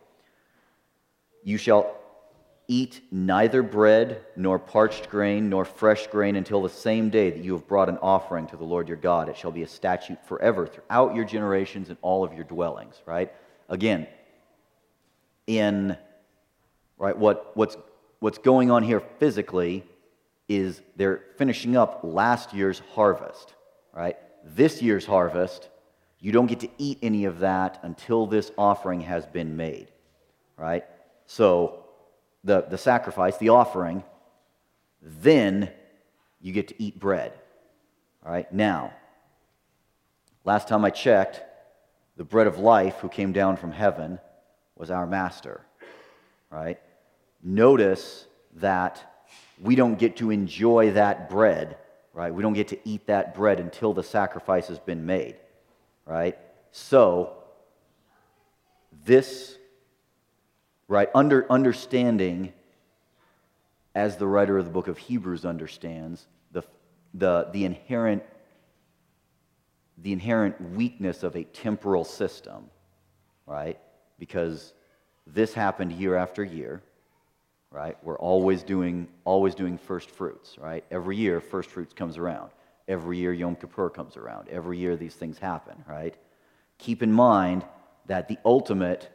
[1.43, 2.00] You shall
[2.71, 7.53] eat neither bread, nor parched grain, nor fresh grain until the same day that you
[7.53, 9.29] have brought an offering to the Lord your God.
[9.29, 13.33] It shall be a statute forever throughout your generations and all of your dwellings, right?
[13.69, 14.07] Again,
[15.49, 15.97] in
[16.97, 17.77] right what, what's,
[18.21, 19.85] what's going on here physically
[20.49, 23.55] is they're finishing up last year's harvest
[23.93, 25.69] right this year's harvest
[26.21, 29.89] you don't get to eat any of that until this offering has been made
[30.57, 30.85] right
[31.27, 31.85] so
[32.45, 34.03] the, the sacrifice the offering
[35.03, 35.71] then
[36.41, 37.33] you get to eat bread
[38.25, 38.93] all right now
[40.45, 41.43] last time i checked
[42.21, 44.19] the bread of life who came down from heaven
[44.77, 45.63] was our master,
[46.51, 46.79] right?
[47.43, 48.27] Notice
[48.57, 49.25] that
[49.63, 51.79] we don't get to enjoy that bread,
[52.13, 52.35] right?
[52.35, 55.37] We don't get to eat that bread until the sacrifice has been made,
[56.05, 56.37] right?
[56.73, 57.39] So,
[59.05, 59.57] this,
[60.91, 62.53] right, under, understanding,
[63.95, 66.63] as the writer of the book of Hebrews understands, the,
[67.15, 68.23] the, the, inherent,
[69.97, 72.71] the inherent weakness of a temporal system,
[73.47, 73.79] right?
[74.21, 74.75] because
[75.27, 76.83] this happened year after year,
[77.73, 77.97] right?
[78.05, 80.85] We're always doing, always doing first fruits, right?
[80.91, 82.51] Every year, first fruits comes around.
[82.87, 84.49] Every year, Yom Kippur comes around.
[84.49, 86.15] Every year, these things happen, right?
[86.79, 87.65] Keep in mind
[88.07, 89.09] that the ultimate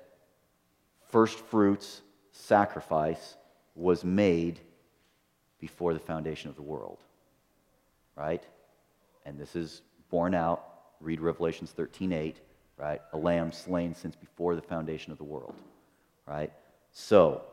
[1.15, 2.01] first fruits
[2.33, 3.37] sacrifice
[3.73, 4.59] was made
[5.61, 6.99] before the foundation of the world,
[8.17, 8.43] right?
[9.25, 10.61] And this is borne out.
[10.99, 12.41] Read Revelations 13 8
[12.77, 13.01] right?
[13.13, 15.55] A lamb slain since before the foundation of the world,
[16.27, 16.51] right?
[16.91, 17.43] So,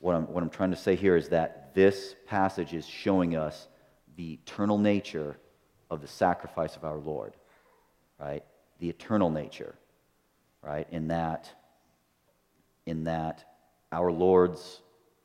[0.00, 3.68] what I'm, what I'm trying to say here is that this passage is showing us
[4.16, 5.38] the eternal nature
[5.90, 7.34] of the sacrifice of our Lord,
[8.18, 8.42] right?
[8.80, 9.76] The eternal nature,
[10.62, 10.88] right?
[10.90, 11.48] In that,
[12.86, 13.44] in that
[13.92, 14.80] our Lord's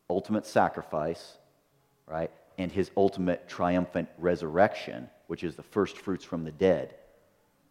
[0.10, 1.38] ultimate sacrifice,
[2.07, 2.32] right?
[2.57, 6.95] And his ultimate triumphant resurrection, which is the first fruits from the dead,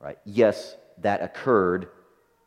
[0.00, 0.18] right?
[0.24, 1.88] Yes, that occurred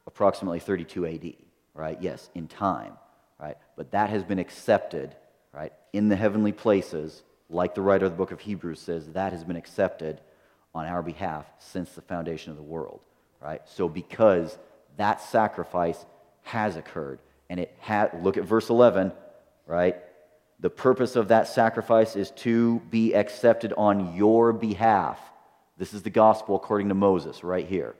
[0.08, 1.34] approximately 32 AD,
[1.74, 1.98] right?
[2.02, 2.94] Yes, in time,
[3.39, 3.58] right?
[3.76, 5.16] But that has been accepted,
[5.54, 5.74] right?
[5.94, 9.44] In the heavenly places, like the writer of the book of Hebrews says, that has
[9.44, 10.22] been accepted
[10.74, 13.02] on our behalf since the foundation of the world,
[13.42, 13.62] right?
[13.66, 14.58] So because
[14.98, 16.06] That sacrifice
[16.44, 17.20] has occurred.
[17.52, 19.12] And it had, look at verse 11,
[19.68, 19.97] right?
[20.62, 25.20] The purpose of that sacrifice is to be accepted on your behalf.
[25.78, 27.93] This is the gospel according to Moses, right here.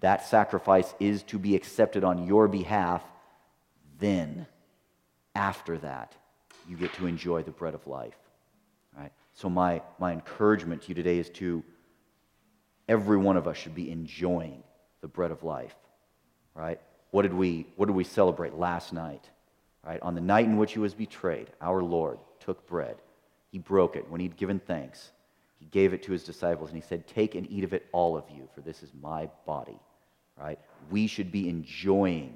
[0.00, 3.02] That sacrifice is to be accepted on your behalf.
[3.98, 4.46] Then,
[5.34, 6.14] after that,
[6.66, 8.16] you get to enjoy the bread of life.
[8.96, 9.12] Right?
[9.34, 11.62] So, my, my encouragement to you today is to
[12.88, 14.62] every one of us should be enjoying
[15.02, 15.76] the bread of life.
[16.54, 16.80] Right?
[17.12, 19.28] What did we, what did we celebrate last night?
[19.84, 20.00] Right?
[20.00, 22.96] On the night in which he was betrayed, our Lord took bread.
[23.50, 25.10] He broke it when he'd given thanks.
[25.58, 28.16] He gave it to his disciples and he said, Take and eat of it, all
[28.16, 29.78] of you, for this is my body.
[30.38, 30.58] Right?
[30.90, 32.34] We should be enjoying,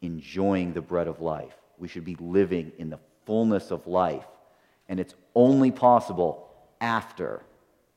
[0.00, 1.54] enjoying the bread of life.
[1.76, 4.24] We should be living in the fullness of life.
[4.88, 6.48] And it's only possible
[6.80, 7.42] after.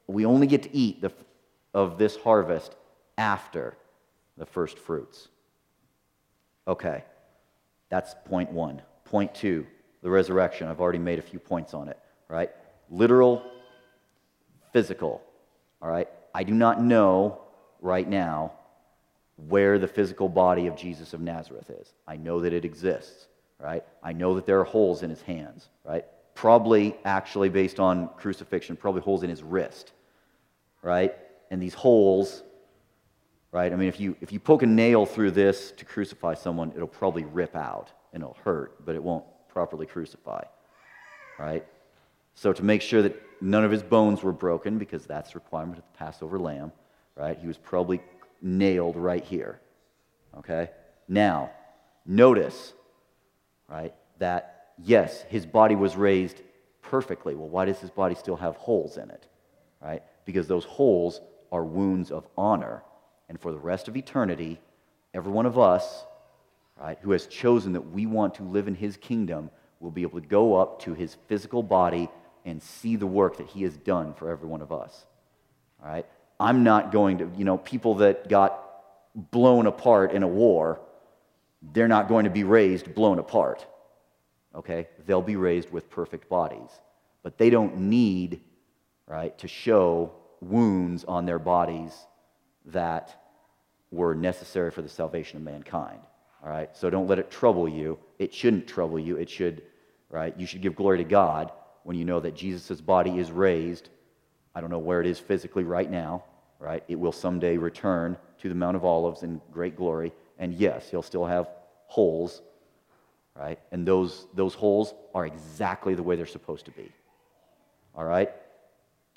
[0.08, 1.14] We only get to eat the,
[1.74, 2.76] of this harvest
[3.18, 3.78] after
[4.38, 5.30] the first fruits.
[6.68, 7.04] Okay,
[7.90, 8.82] that's point one.
[9.06, 9.66] Point two,
[10.02, 10.68] the resurrection.
[10.68, 11.98] I've already made a few points on it,
[12.28, 12.52] right?
[12.90, 13.44] Literal,
[14.74, 15.22] physical,
[15.82, 16.10] all right?
[16.36, 17.40] I do not know
[17.82, 18.52] right now
[19.48, 21.94] where the physical body of Jesus of Nazareth is.
[22.08, 23.28] I know that it exists,
[23.60, 23.84] right?
[24.04, 26.06] I know that there are holes in his hands, right?
[26.34, 29.94] Probably, actually, based on crucifixion, probably holes in his wrist,
[30.82, 31.16] right?
[31.50, 32.44] And these holes
[33.52, 33.72] right?
[33.72, 36.88] I mean, if you, if you poke a nail through this to crucify someone, it'll
[36.88, 40.44] probably rip out and it'll hurt, but it won't properly crucify,
[41.40, 41.66] right?
[42.36, 45.80] So, to make sure that none of his bones were broken, because that's the requirement
[45.80, 46.72] of the Passover lamb,
[47.16, 47.38] right?
[47.38, 48.02] He was probably
[48.42, 49.60] nailed right here,
[50.38, 50.70] okay?
[51.08, 51.52] Now,
[52.06, 52.74] notice,
[53.68, 56.42] right, that yes, his body was raised
[56.82, 57.36] perfectly.
[57.36, 59.28] Well, why does his body still have holes in it,
[59.82, 60.04] right?
[60.26, 61.22] Because those holes
[61.52, 62.84] are wounds of honor
[63.30, 64.60] and for the rest of eternity,
[65.14, 66.06] every one of us,
[66.80, 69.50] right, who has chosen that we want to live in his kingdom
[69.80, 72.10] will be able to go up to his physical body
[72.46, 75.06] and see the work that he has done for every one of us.
[75.84, 76.06] All right?
[76.40, 78.64] I'm not going to, you know, people that got
[79.32, 80.80] blown apart in a war,
[81.74, 83.66] they're not going to be raised blown apart.
[84.56, 84.88] Okay?
[85.06, 86.70] They'll be raised with perfect bodies.
[87.24, 88.42] But they don't need,
[89.08, 91.94] right, to show wounds on their bodies
[92.68, 93.16] that
[93.92, 96.00] were necessary for the salvation of mankind.
[96.44, 96.76] All right?
[96.76, 97.98] So don't let it trouble you.
[98.20, 99.18] It shouldn't trouble you.
[99.18, 99.64] It should,
[100.10, 100.38] right?
[100.38, 101.52] You should give glory to God
[101.84, 103.90] when you know that Jesus' body is raised.
[104.54, 106.24] I don't know where it is physically right now,
[106.60, 106.84] right?
[106.88, 110.12] It will someday return to the Mount of Olives in great glory.
[110.38, 111.50] And yes, he'll still have
[111.88, 112.42] holes,
[113.36, 113.60] right?
[113.72, 116.92] And those, those holes are exactly the way they're supposed to be.
[117.96, 118.32] All right?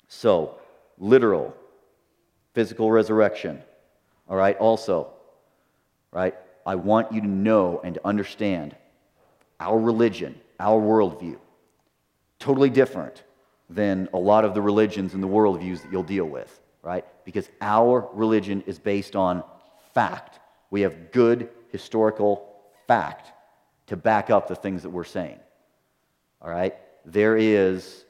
[0.07, 0.55] So,
[0.97, 1.55] literal
[2.53, 3.61] physical resurrection.
[4.27, 5.13] All right, also,
[6.11, 6.35] right,
[6.65, 8.75] I want you to know and to understand
[9.59, 11.37] our religion, our worldview,
[12.39, 13.23] totally different
[13.69, 17.05] than a lot of the religions and the worldviews that you'll deal with, right?
[17.25, 19.43] Because our religion is based on
[19.93, 20.39] fact.
[20.69, 22.47] We have good historical
[22.87, 23.31] fact
[23.87, 25.39] to back up the things that we're saying.
[26.41, 26.75] All right?
[27.05, 28.05] There is,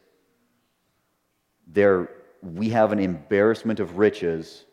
[1.68, 2.10] there
[2.42, 4.66] we have an embarrassment of riches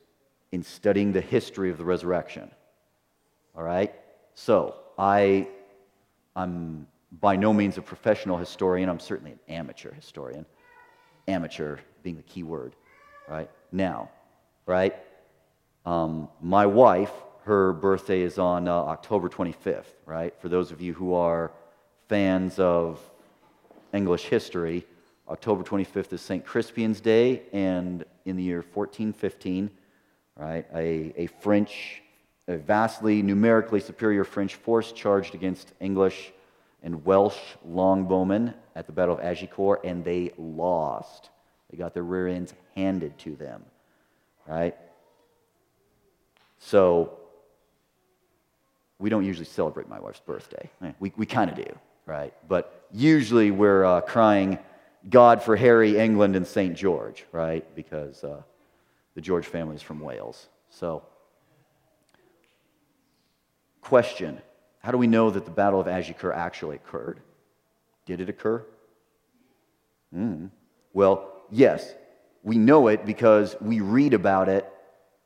[0.53, 2.51] in studying the history of the resurrection.
[3.57, 3.95] All right?
[4.35, 5.49] So, I,
[6.35, 6.87] I'm
[7.21, 8.89] by no means a professional historian.
[8.89, 10.45] I'm certainly an amateur historian.
[11.27, 12.75] Amateur being the key word,
[13.29, 13.51] right?
[13.73, 14.11] Now,
[14.67, 14.95] right?
[15.87, 17.13] Um, my wife,
[17.45, 20.35] her birthday is on uh, October 25th, right?
[20.41, 21.51] For those of you who are
[22.09, 23.01] fans of
[23.93, 24.87] English history,
[25.31, 26.45] October 25th is St.
[26.45, 29.71] Crispian's Day, and in the year 1415,
[30.37, 32.03] right, a, a French,
[32.47, 36.33] a vastly numerically superior French force charged against English
[36.83, 37.37] and Welsh
[37.69, 41.29] longbowmen at the Battle of Agincourt, and they lost.
[41.71, 43.63] They got their rear ends handed to them,
[44.47, 44.77] right?
[46.59, 47.19] So,
[48.99, 50.71] we don't usually celebrate my wife's birthday.
[51.01, 52.33] We, we kind of do, right?
[52.49, 54.59] But usually we're uh, crying
[55.09, 56.77] God for Harry, England, and St.
[56.77, 57.65] George, right?
[57.75, 58.43] Because uh,
[59.15, 60.49] the George family is from Wales.
[60.71, 61.03] So,
[63.81, 64.41] question
[64.81, 67.21] How do we know that the Battle of Agincourt actually occurred?
[68.07, 68.65] Did it occur?
[70.15, 70.51] Mm.
[70.93, 71.95] Well, yes,
[72.43, 74.67] we know it because we read about it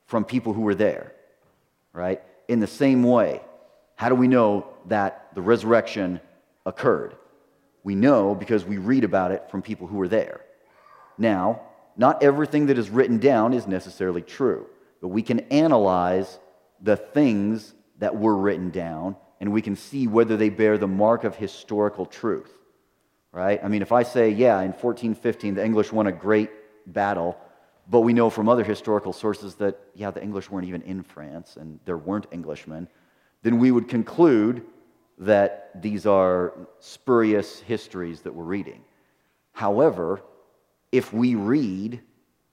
[0.06, 1.12] from people who were there,
[1.92, 2.20] right?
[2.48, 3.40] In the same way,
[3.96, 6.20] how do we know that the resurrection
[6.66, 7.14] occurred?
[7.84, 10.40] We know because we read about it from people who were there.
[11.18, 11.62] Now,
[11.96, 14.66] not everything that is written down is necessarily true,
[15.00, 16.38] but we can analyze
[16.80, 21.24] the things that were written down and we can see whether they bear the mark
[21.24, 22.52] of historical truth.
[23.32, 23.60] Right?
[23.62, 26.50] I mean, if I say, yeah, in 1415 the English won a great
[26.86, 27.36] battle,
[27.88, 31.56] but we know from other historical sources that, yeah, the English weren't even in France
[31.56, 32.88] and there weren't Englishmen,
[33.42, 34.64] then we would conclude
[35.18, 38.82] that these are spurious histories that we're reading.
[39.52, 40.22] However,
[40.90, 42.00] if we read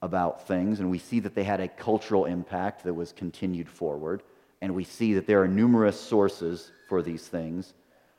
[0.02, 4.22] about things and we see that they had a cultural impact that was continued forward,
[4.62, 7.74] and we see that there are numerous sources for these things,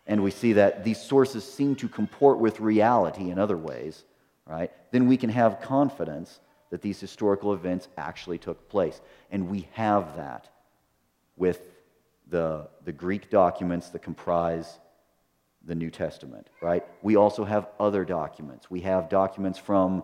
[0.07, 4.03] and we see that these sources seem to comport with reality in other ways,
[4.45, 4.71] right?
[4.91, 6.39] Then we can have confidence
[6.71, 9.01] that these historical events actually took place.
[9.29, 10.49] And we have that
[11.37, 11.61] with
[12.31, 14.79] the, the Greek documents that comprise
[15.63, 16.83] the New Testament, right?
[17.03, 18.71] We also have other documents.
[18.71, 20.03] We have documents from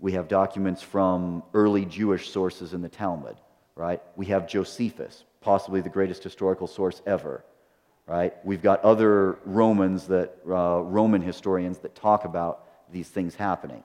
[0.00, 3.36] we have documents from early Jewish sources in the Talmud,
[3.74, 4.02] right?
[4.16, 7.44] We have Josephus, possibly the greatest historical source ever,
[8.06, 8.34] right?
[8.44, 13.82] We've got other Romans that uh, Roman historians that talk about these things happening,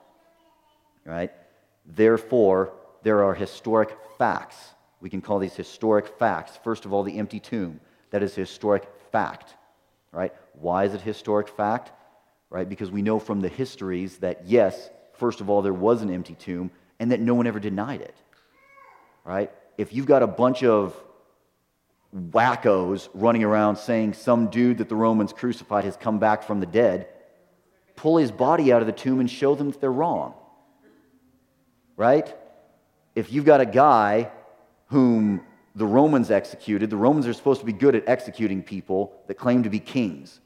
[1.06, 1.30] right?
[1.86, 2.72] Therefore,
[3.02, 4.56] there are historic facts.
[5.00, 6.58] We can call these historic facts.
[6.62, 7.80] First of all, the empty tomb.
[8.10, 9.54] That is a historic fact,
[10.12, 10.32] right?
[10.54, 11.92] Why is it historic fact?
[12.50, 12.68] Right?
[12.68, 16.34] Because we know from the histories that, yes, first of all, there was an empty
[16.34, 18.16] tomb and that no one ever denied it,
[19.24, 19.50] right?
[19.78, 20.94] If you've got a bunch of
[22.14, 26.66] wackos running around saying some dude that the Romans crucified has come back from the
[26.66, 27.06] dead,
[27.94, 30.34] pull his body out of the tomb and show them that they're wrong
[32.00, 32.34] right?
[33.14, 34.30] If you've got a guy
[34.90, 35.40] whom
[35.74, 39.62] the Romans executed, the Romans are supposed to be good at executing people that claim
[39.62, 40.40] to be kings,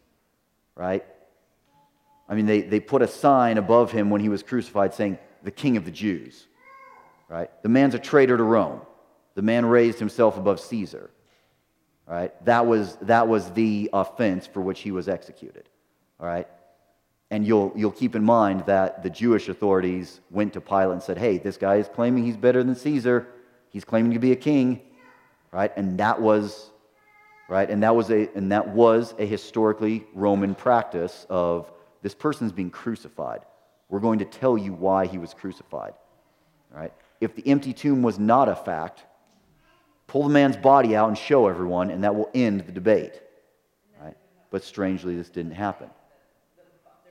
[0.77, 1.05] right?
[2.29, 5.51] I mean, they, they put a sign above him when he was crucified saying, the
[5.51, 6.47] king of the Jews,
[7.29, 7.51] right?
[7.63, 8.81] The man's a traitor to Rome.
[9.35, 11.11] The man raised himself above Caesar,
[12.07, 12.33] right?
[12.45, 15.69] That was, that was the offense for which he was executed,
[16.21, 16.49] all right?
[17.31, 21.19] And you'll, you'll keep in mind that the Jewish authorities went to Pilate and said,
[21.19, 23.27] hey, this guy is claiming he's better than Caesar.
[23.75, 24.81] He's claiming to be a king,
[25.51, 25.73] right?
[25.77, 26.71] And that was,
[27.49, 27.69] right?
[27.69, 32.71] And that was a, and that was a historically Roman practice of this person's being
[32.71, 33.41] crucified.
[33.89, 35.95] We're going to tell you why he was crucified,
[36.73, 36.93] right?
[37.21, 39.03] If the empty tomb was not a fact,
[40.07, 43.21] pull the man's body out and show everyone, and that will end the debate,
[44.01, 44.17] right?
[44.53, 45.91] But strangely, this didn't happen.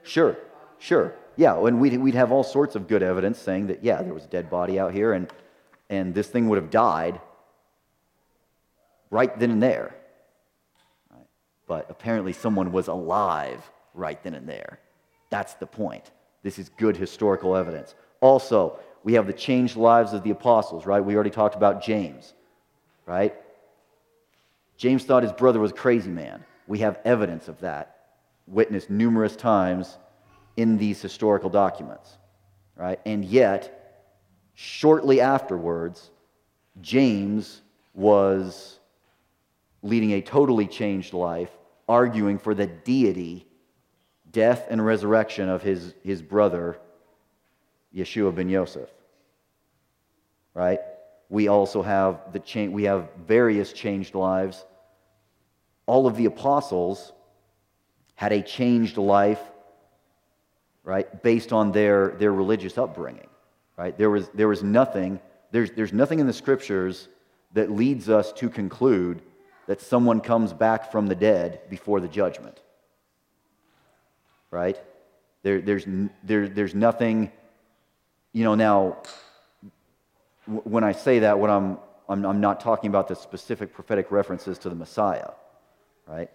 [0.03, 0.38] Sure,
[0.80, 1.14] sure.
[1.36, 4.24] Yeah, and we'd, we'd have all sorts of good evidence saying that, yeah, there was
[4.24, 5.30] a dead body out here and,
[5.94, 7.22] and this thing would have died
[9.12, 9.96] right then and there.
[11.68, 13.62] But apparently, someone was alive
[13.94, 14.80] right then and there.
[15.30, 16.12] That's the point.
[16.41, 17.94] This is good historical evidence.
[18.22, 21.00] Also, we have the changed lives of the apostles, right?
[21.00, 22.34] We already talked about James,
[23.06, 23.36] right?
[24.78, 26.44] James thought his brother was a crazy man.
[26.68, 27.98] We have evidence of that
[28.48, 29.98] witnessed numerous times
[30.58, 32.18] in these historical documents,
[32.76, 33.00] right?
[33.06, 33.83] And yet,
[34.54, 36.10] shortly afterwards,
[36.82, 37.62] James
[37.93, 38.80] was
[39.82, 41.51] leading a totally changed life,
[41.88, 43.45] arguing for the deity,
[44.32, 46.78] death, and resurrection of his, his brother,
[47.95, 48.89] Yeshua ben Yosef.
[50.54, 50.80] Right?
[51.30, 54.66] We also have the cha- we have various changed lives.
[55.86, 57.12] All of the apostles
[58.16, 59.41] had a changed life,
[60.84, 63.28] right, based on their, their religious upbringing,
[63.78, 63.97] right?
[63.97, 65.19] There was, there was nothing,
[65.51, 67.07] there's, there's nothing in the scriptures
[67.53, 69.21] that leads us to conclude
[69.67, 72.61] that someone comes back from the dead before the judgment,
[74.51, 74.78] right?
[75.43, 75.86] There, there's,
[76.24, 77.32] there, there's nothing,
[78.34, 78.97] you know, now,
[80.45, 81.78] when I say that, what I'm,
[82.09, 85.32] I'm, I'm not talking about the specific prophetic references to the Messiah,
[86.05, 86.30] right?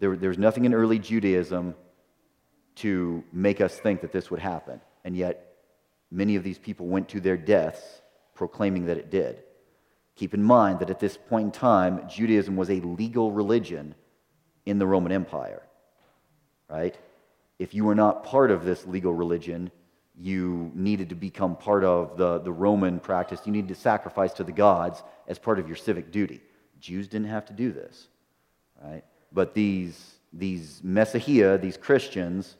[0.00, 1.74] There, there's nothing in early Judaism
[2.76, 4.80] to make us think that this would happen.
[5.04, 5.47] And yet,
[6.10, 7.82] many of these people went to their deaths
[8.34, 9.42] proclaiming that it did.
[10.16, 13.94] Keep in mind that at this point in time, Judaism was a legal religion
[14.66, 15.62] in the Roman Empire,
[16.68, 16.96] right?
[17.58, 19.70] If you were not part of this legal religion,
[20.20, 23.40] you needed to become part of the, the Roman practice.
[23.44, 26.40] You needed to sacrifice to the gods as part of your civic duty.
[26.80, 28.08] Jews didn't have to do this,
[28.82, 29.04] right?
[29.32, 32.56] But these, these Messiah, these Christians,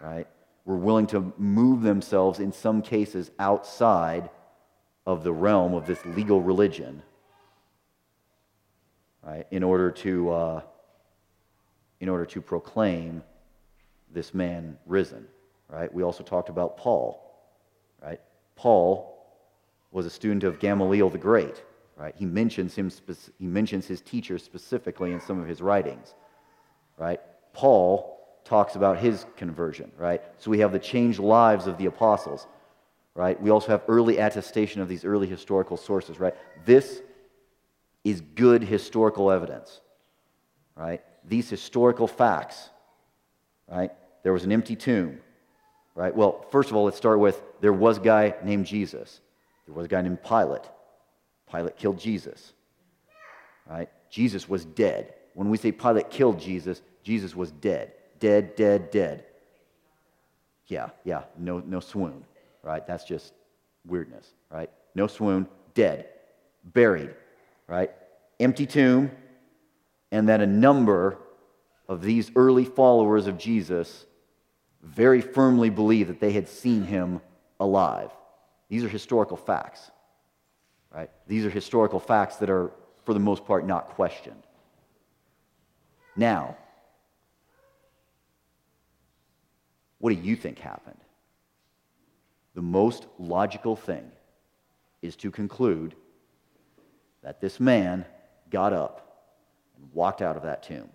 [0.00, 0.26] right,
[0.64, 4.30] were willing to move themselves in some cases outside
[5.06, 7.02] of the realm of this legal religion,
[9.22, 10.60] right, in order to, uh,
[12.00, 13.22] in order to proclaim
[14.12, 15.26] this man risen,
[15.68, 15.92] right?
[15.92, 17.20] We also talked about Paul,
[18.00, 18.20] right?
[18.54, 19.08] Paul
[19.90, 21.62] was a student of Gamaliel the Great,
[21.96, 22.14] right?
[22.16, 22.90] He mentions, him
[23.38, 26.14] he mentions his teacher specifically in some of his writings,
[26.96, 27.20] right?
[27.52, 30.22] Paul talks about his conversion, right?
[30.38, 32.46] So we have the changed lives of the apostles,
[33.14, 33.40] right?
[33.40, 36.34] We also have early attestation of these early historical sources, right?
[36.64, 37.02] This
[38.04, 39.80] is good historical evidence,
[40.74, 41.02] right?
[41.24, 42.70] These historical facts,
[43.70, 43.92] right?
[44.22, 45.20] There was an empty tomb,
[45.94, 46.14] right?
[46.14, 49.20] Well, first of all, let's start with there was a guy named Jesus.
[49.66, 50.68] There was a guy named Pilate.
[51.50, 52.52] Pilate killed Jesus,
[53.68, 53.88] right?
[54.10, 55.14] Jesus was dead.
[55.34, 57.92] When we say Pilate killed Jesus, Jesus was dead.
[58.22, 59.24] Dead, dead, dead.
[60.68, 62.24] Yeah, yeah, no, no swoon,
[62.62, 62.86] right?
[62.86, 63.34] That's just
[63.84, 64.70] weirdness, right?
[64.94, 66.06] No swoon, dead,
[66.62, 67.16] buried,
[67.66, 67.90] right?
[68.38, 69.10] Empty tomb,
[70.12, 71.18] and then a number
[71.88, 74.06] of these early followers of Jesus
[74.84, 77.20] very firmly believe that they had seen him
[77.58, 78.12] alive.
[78.68, 79.90] These are historical facts,
[80.94, 81.10] right?
[81.26, 82.70] These are historical facts that are,
[83.04, 84.44] for the most part, not questioned.
[86.14, 86.56] Now,
[90.02, 90.98] what do you think happened?
[92.56, 94.10] The most logical thing
[95.00, 95.94] is to conclude
[97.22, 98.04] that this man
[98.50, 99.30] got up
[99.76, 100.88] and walked out of that tomb.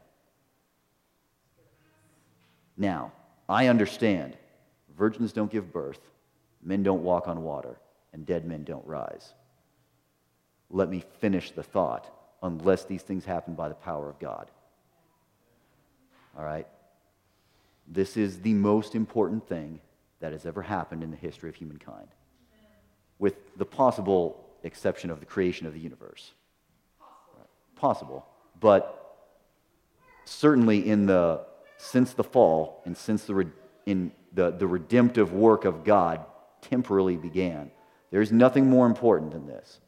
[2.76, 3.14] Now,
[3.48, 4.36] I understand
[4.98, 6.02] virgins don't give birth,
[6.62, 7.78] men don't walk on water,
[8.12, 9.32] and dead men don't rise.
[10.70, 14.52] Let me finish the thought unless these things happen by the power of God.
[16.38, 16.68] All right?
[17.88, 19.80] This is the most important thing
[20.20, 22.08] that has ever happened in the history of humankind,
[23.20, 26.34] with the possible exception of the creation of the universe.
[27.76, 28.26] Possible.
[28.60, 29.26] But
[30.26, 31.46] certainly in the,
[31.78, 33.48] since the fall and since the,
[33.86, 36.26] in the, the redemptive work of God
[36.62, 37.72] temporarily began,
[38.12, 39.80] there is nothing more important than this.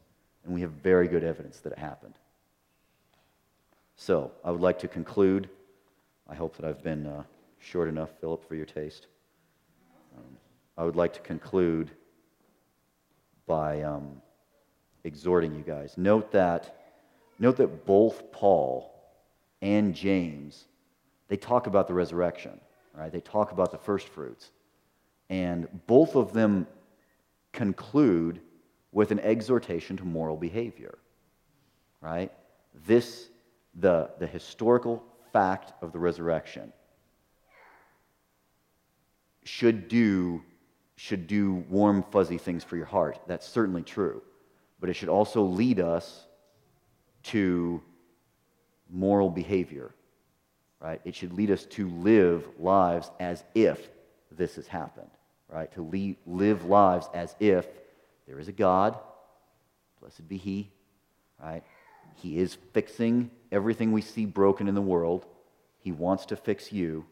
[0.44, 2.14] And we have very good evidence that it happened.
[3.96, 5.48] So I would like to conclude.
[6.28, 7.24] I hope that I've been uh,
[7.60, 9.06] short enough, Philip, for your taste.
[10.16, 10.36] Um,
[10.76, 11.90] I would like to conclude
[13.46, 14.20] by um,
[15.04, 15.96] exhorting you guys.
[15.96, 16.76] Note that,
[17.38, 18.92] note that both Paul
[19.62, 20.64] and James,
[21.28, 22.60] they talk about the resurrection,
[22.94, 23.12] right?
[23.12, 24.50] They talk about the first fruits.
[25.28, 26.66] And both of them
[27.52, 28.40] conclude
[28.92, 30.98] with an exhortation to moral behavior,
[32.00, 32.32] right?
[32.86, 33.28] This,
[33.74, 36.72] the, the historical fact of the resurrection,
[39.50, 40.40] should do,
[40.94, 43.20] should do warm, fuzzy things for your heart.
[43.26, 44.22] That's certainly true.
[44.78, 46.24] But it should also lead us
[47.24, 47.82] to
[48.88, 49.92] moral behavior,
[50.80, 51.00] right?
[51.04, 53.90] It should lead us to live lives as if
[54.30, 55.10] this has happened,
[55.48, 55.70] right?
[55.72, 57.66] To lead, live lives as if
[58.28, 58.96] there is a God,
[60.00, 60.70] blessed be He,
[61.42, 61.64] right?
[62.14, 65.26] He is fixing everything we see broken in the world.
[65.80, 67.04] He wants to fix you?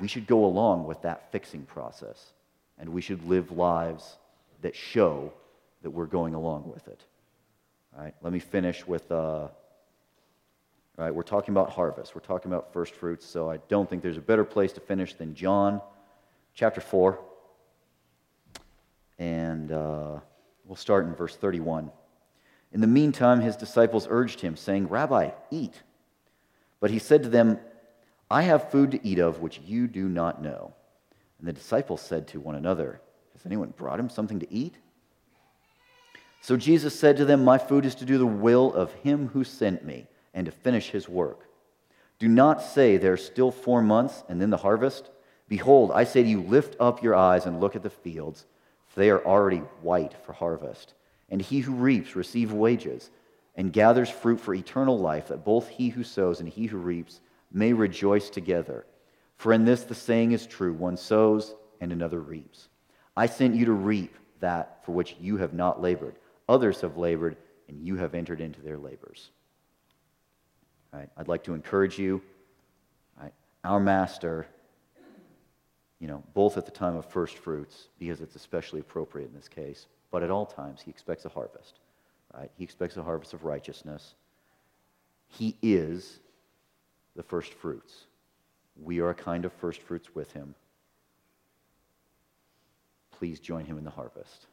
[0.00, 2.32] We should go along with that fixing process,
[2.78, 4.16] and we should live lives
[4.62, 5.32] that show
[5.82, 7.04] that we're going along with it.
[7.96, 9.10] All right, let me finish with.
[9.10, 9.48] Uh,
[10.98, 12.14] all right, we're talking about harvest.
[12.14, 15.14] We're talking about first fruits, so I don't think there's a better place to finish
[15.14, 15.80] than John
[16.54, 17.18] chapter 4.
[19.18, 20.20] And uh,
[20.66, 21.90] we'll start in verse 31.
[22.72, 25.74] In the meantime, his disciples urged him, saying, Rabbi, eat.
[26.80, 27.58] But he said to them,
[28.30, 30.72] I have food to eat of which you do not know.
[31.38, 33.00] And the disciples said to one another,
[33.32, 34.76] Has anyone brought him something to eat?
[36.40, 39.42] So Jesus said to them, My food is to do the will of him who
[39.42, 41.48] sent me and to finish his work.
[42.18, 45.10] Do not say, There are still four months and then the harvest.
[45.48, 48.46] Behold, I say to you, lift up your eyes and look at the fields,
[48.86, 50.94] for they are already white for harvest.
[51.28, 53.10] And he who reaps receives wages
[53.56, 57.20] and gathers fruit for eternal life, that both he who sows and he who reaps
[57.52, 58.86] may rejoice together.
[59.36, 62.68] For in this the saying is true one sows and another reaps.
[63.16, 66.16] I sent you to reap that for which you have not labored.
[66.48, 67.36] Others have labored,
[67.68, 69.30] and you have entered into their labors.
[70.92, 72.22] I'd like to encourage you.
[73.20, 73.32] Right?
[73.64, 74.46] Our master,
[76.00, 79.48] you know, both at the time of first fruits, because it's especially appropriate in this
[79.48, 81.78] case, but at all times, he expects a harvest.
[82.34, 82.50] Right?
[82.56, 84.14] He expects a harvest of righteousness.
[85.28, 86.18] He is
[87.16, 88.06] the first fruits.
[88.76, 90.54] We are a kind of first fruits with him.
[93.10, 94.46] Please join him in the harvest.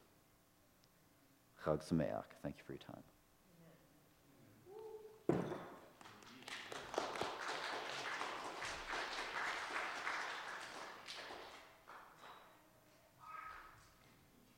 [1.63, 2.23] Chag Sameach.
[2.43, 2.81] Thank you for your
[5.37, 5.53] time.